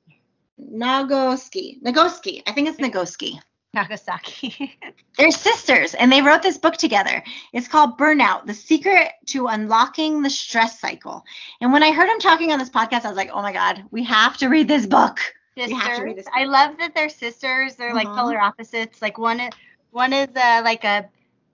[0.60, 1.82] Nagoski.
[1.82, 2.42] Nagoski.
[2.46, 3.40] I think it's Nagoski.
[3.72, 4.76] Nagasaki.
[5.16, 7.22] They're sisters and they wrote this book together.
[7.52, 11.24] It's called Burnout The Secret to Unlocking the Stress Cycle.
[11.60, 13.84] And when I heard him talking on this podcast, I was like, oh my God,
[13.90, 15.20] we have to read this book.
[15.56, 16.32] We have to read sisters.
[16.34, 17.76] I love that they're sisters.
[17.76, 18.14] They're like Mhm.
[18.16, 19.02] polar opposites.
[19.02, 19.52] Like one is
[19.90, 21.08] one is uh, like a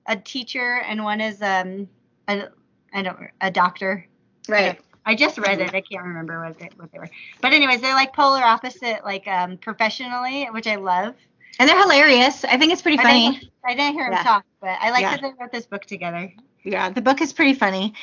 [0.06, 1.88] a teacher and one is um
[2.28, 2.48] a
[2.92, 4.06] I don't a doctor.
[4.48, 4.80] Right.
[5.04, 5.74] I just read it.
[5.74, 7.08] I can't remember what they, what they were.
[7.40, 11.14] But anyways, they're like polar opposite, like um professionally, which I love.
[11.58, 12.44] And they're hilarious.
[12.44, 13.30] I think it's pretty I funny.
[13.30, 14.22] didn't, I didn't hear them Yeah.
[14.22, 15.12] talk, but I like Yeah.
[15.12, 16.32] that they wrote this book together.
[16.64, 17.94] Yeah, the book is pretty funny.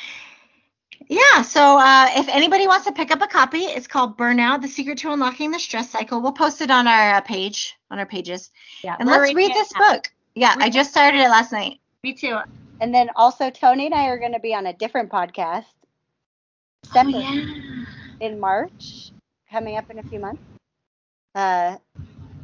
[1.08, 4.68] Yeah, so uh, if anybody wants to pick up a copy, it's called Burnout: The
[4.68, 6.20] Secret to Unlocking the Stress Cycle.
[6.20, 8.50] We'll post it on our uh, page, on our pages,
[8.82, 8.96] Yeah.
[8.98, 9.92] and let's read this now.
[9.92, 10.10] book.
[10.34, 11.78] Yeah, I just started it last night.
[12.02, 12.38] Me too.
[12.80, 15.64] And then also Toni and I are going to be on a different podcast.
[16.94, 17.44] Oh, yeah.
[18.20, 19.12] in March,
[19.50, 20.42] coming up in a few months.
[21.34, 21.76] Uh,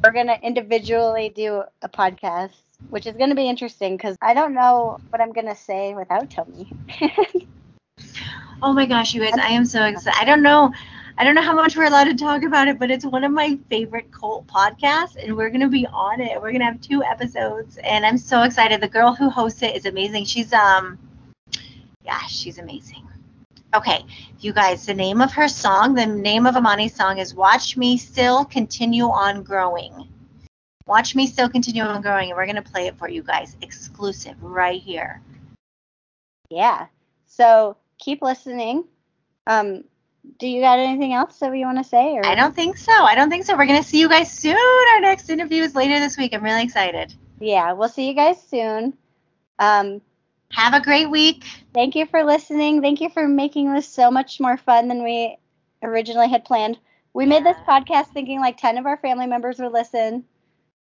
[0.03, 2.55] we're gonna individually do a podcast,
[2.89, 6.71] which is gonna be interesting because I don't know what I'm gonna say without Toni.
[8.61, 10.19] Oh my gosh, you guys, I am so excited.
[10.19, 10.71] I don't know.
[11.17, 13.31] I don't know how much we're allowed to talk about it, but it's one of
[13.31, 16.41] my favorite cult podcasts, and we're gonna be on it.
[16.41, 18.81] We're gonna have two episodes, and I'm so excited.
[18.81, 20.25] The girl who hosts it is amazing.
[20.25, 20.97] She's um,
[22.03, 23.07] yeah, she's amazing.
[23.73, 24.03] Okay,
[24.39, 27.97] you guys, the name of her song, the name of Amonnie's song is "Watch Me
[27.97, 30.07] Still Continue on Growing."
[30.87, 34.41] Watch me still continue on growing, and we're gonna play it for you guys, exclusive
[34.41, 35.21] right here.
[36.49, 36.87] yeah.
[37.27, 38.83] So keep listening.
[39.47, 39.85] Um,
[40.39, 42.13] do you got anything else that you want to say?
[42.15, 42.91] Or I don't think so.
[42.91, 43.55] I don't think so.
[43.55, 44.57] We're gonna see you guys soon.
[44.93, 46.33] Our next interview is later this week.
[46.33, 47.13] I'm really excited.
[47.39, 48.97] Yeah, we'll see you guys soon.
[49.57, 50.01] Um,
[50.51, 51.43] Have a great week.
[51.73, 52.81] thank you for listening.
[52.81, 55.37] Thank you for making this so much more fun than we
[55.81, 56.77] originally had planned.
[57.13, 60.23] We made this podcast thinking like 10 of our family members would listen,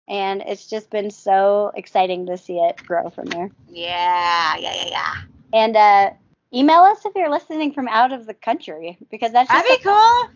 [0.08, 3.50] and it's just been so exciting to see it grow from there.
[3.70, 5.14] Yeah, yeah, yeah, yeah.
[5.54, 6.10] And uh,
[6.56, 9.84] email us if you're listening from out of the country because that's just That'd be
[9.84, 10.30] cool.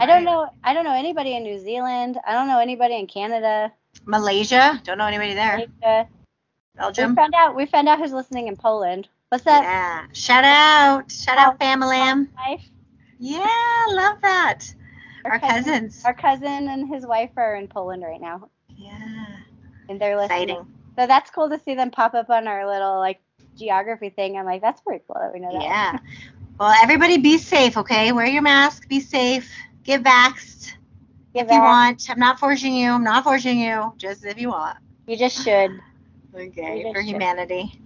[0.00, 2.18] I don't know I don't know anybody in New Zealand.
[2.26, 3.72] I don't know anybody in Canada.
[4.06, 4.80] Malaysia.
[4.84, 5.64] Don't know anybody there.
[6.76, 7.08] Malaysia.
[7.08, 9.08] We found out we found out who's listening in Poland.
[9.28, 9.62] What's that?
[9.62, 10.06] Yeah.
[10.12, 11.10] Shout out.
[11.10, 11.98] Shout out, family.
[11.98, 12.62] Wife?
[13.18, 14.60] Yeah, love that.
[15.24, 16.02] Our cousin- cousins.
[16.04, 18.98] Our cousin and his wife are in Poland right now, Yeah.
[19.88, 20.42] and they're listening.
[20.50, 20.66] Exciting.
[20.98, 23.20] So that's cool to see them pop up on our little like
[23.56, 24.36] geography thing.
[24.36, 25.62] I'm like, that's pretty cool that we know that.
[25.62, 25.98] Yeah.
[26.58, 28.12] Well, everybody be safe, okay?
[28.12, 28.88] Wear your mask.
[28.88, 29.50] Be safe.
[29.82, 30.74] Get vaxxed
[31.34, 32.08] Give if you want.
[32.08, 32.90] I'm not forcing you.
[32.92, 33.92] I'm not forcing you.
[33.98, 34.78] Just if you want.
[35.06, 35.70] You just should.
[36.36, 37.10] Okay, You for should.
[37.10, 37.80] humanity.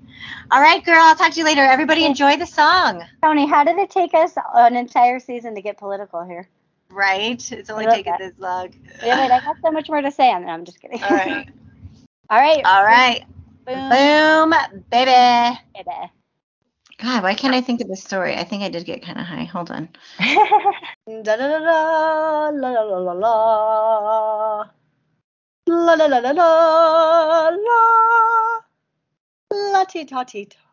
[0.50, 0.96] All right, girl.
[0.98, 1.60] I'll talk to you later.
[1.60, 3.04] Everybody enjoy the song.
[3.22, 6.48] Toni, how did it take us an entire season to get political here?
[6.90, 7.52] Right?
[7.52, 8.18] It's only taken that.
[8.18, 8.68] this long.
[9.02, 10.50] Wait, wait, I got so much more to say on that.
[10.50, 11.02] I'm just kidding.
[11.02, 11.46] All right.
[12.30, 12.64] All right.
[12.64, 13.24] All right.
[13.68, 13.90] Boom.
[13.90, 14.54] Boom,
[14.90, 15.58] baby.
[15.74, 16.10] baby.
[16.96, 18.34] God, why can't I think of this story?
[18.34, 19.44] I think I did get kind of high.
[19.44, 19.90] Hold on.
[20.18, 23.34] da da da da la la la la la
[25.66, 27.80] la la la la la la
[29.72, 30.67] la ti ta ti ta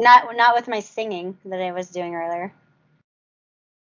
[0.00, 2.52] Not not with my singing that I was doing earlier.